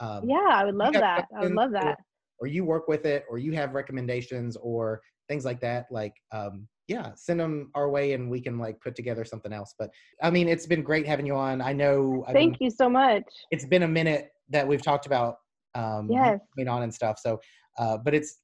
[0.01, 1.27] um, yeah, I would love that.
[1.37, 1.99] I would love that.
[2.39, 5.87] Or, or, you work with it, or you have recommendations, or things like that.
[5.91, 9.75] Like, um, yeah, send them our way, and we can like put together something else.
[9.79, 9.91] But
[10.23, 11.61] I mean, it's been great having you on.
[11.61, 12.25] I know.
[12.29, 13.25] I Thank mean, you so much.
[13.51, 15.37] It's been a minute that we've talked about.
[15.75, 16.39] Um, yes.
[16.57, 17.19] Coming on and stuff.
[17.19, 17.39] So,
[17.79, 18.39] uh, but it's,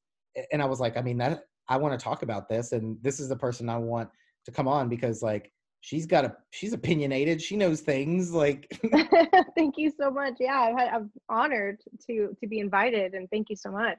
[0.52, 3.20] and I was like, I mean, that I want to talk about this, and this
[3.20, 4.08] is the person I want
[4.44, 5.51] to come on because like
[5.82, 7.42] she's got a she's opinionated.
[7.42, 8.72] She knows things like
[9.56, 10.34] thank you so much.
[10.40, 13.98] Yeah I've I'm honored to to be invited and thank you so much.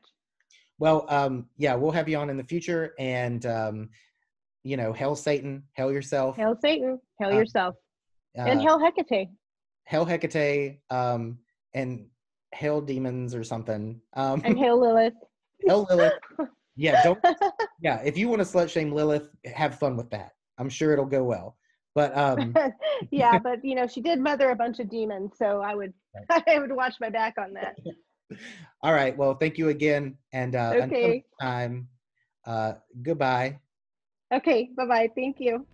[0.79, 3.89] Well um yeah we'll have you on in the future and um
[4.63, 6.37] you know hell satan hell yourself.
[6.37, 7.75] Hell satan hell uh, yourself.
[8.37, 9.27] uh, and hell hecate.
[9.83, 11.37] Hell hecate um
[11.73, 12.07] and
[12.53, 14.01] hell demons or something.
[14.13, 15.13] Um and hell lilith.
[15.67, 16.13] Hell lilith.
[16.75, 17.19] Yeah don't
[17.81, 20.31] yeah if you want to slut shame lilith have fun with that.
[20.57, 21.57] I'm sure it'll go well
[21.95, 22.53] but um
[23.11, 25.93] yeah, but you know, she did mother a bunch of demons, so I would
[26.29, 26.43] right.
[26.47, 27.75] I would watch my back on that.
[28.81, 29.15] All right.
[29.15, 30.83] Well, thank you again, and uh, okay.
[30.83, 31.87] until time,
[32.45, 33.59] uh, goodbye.
[34.33, 34.69] Okay.
[34.75, 35.09] Bye bye.
[35.15, 35.65] Thank you.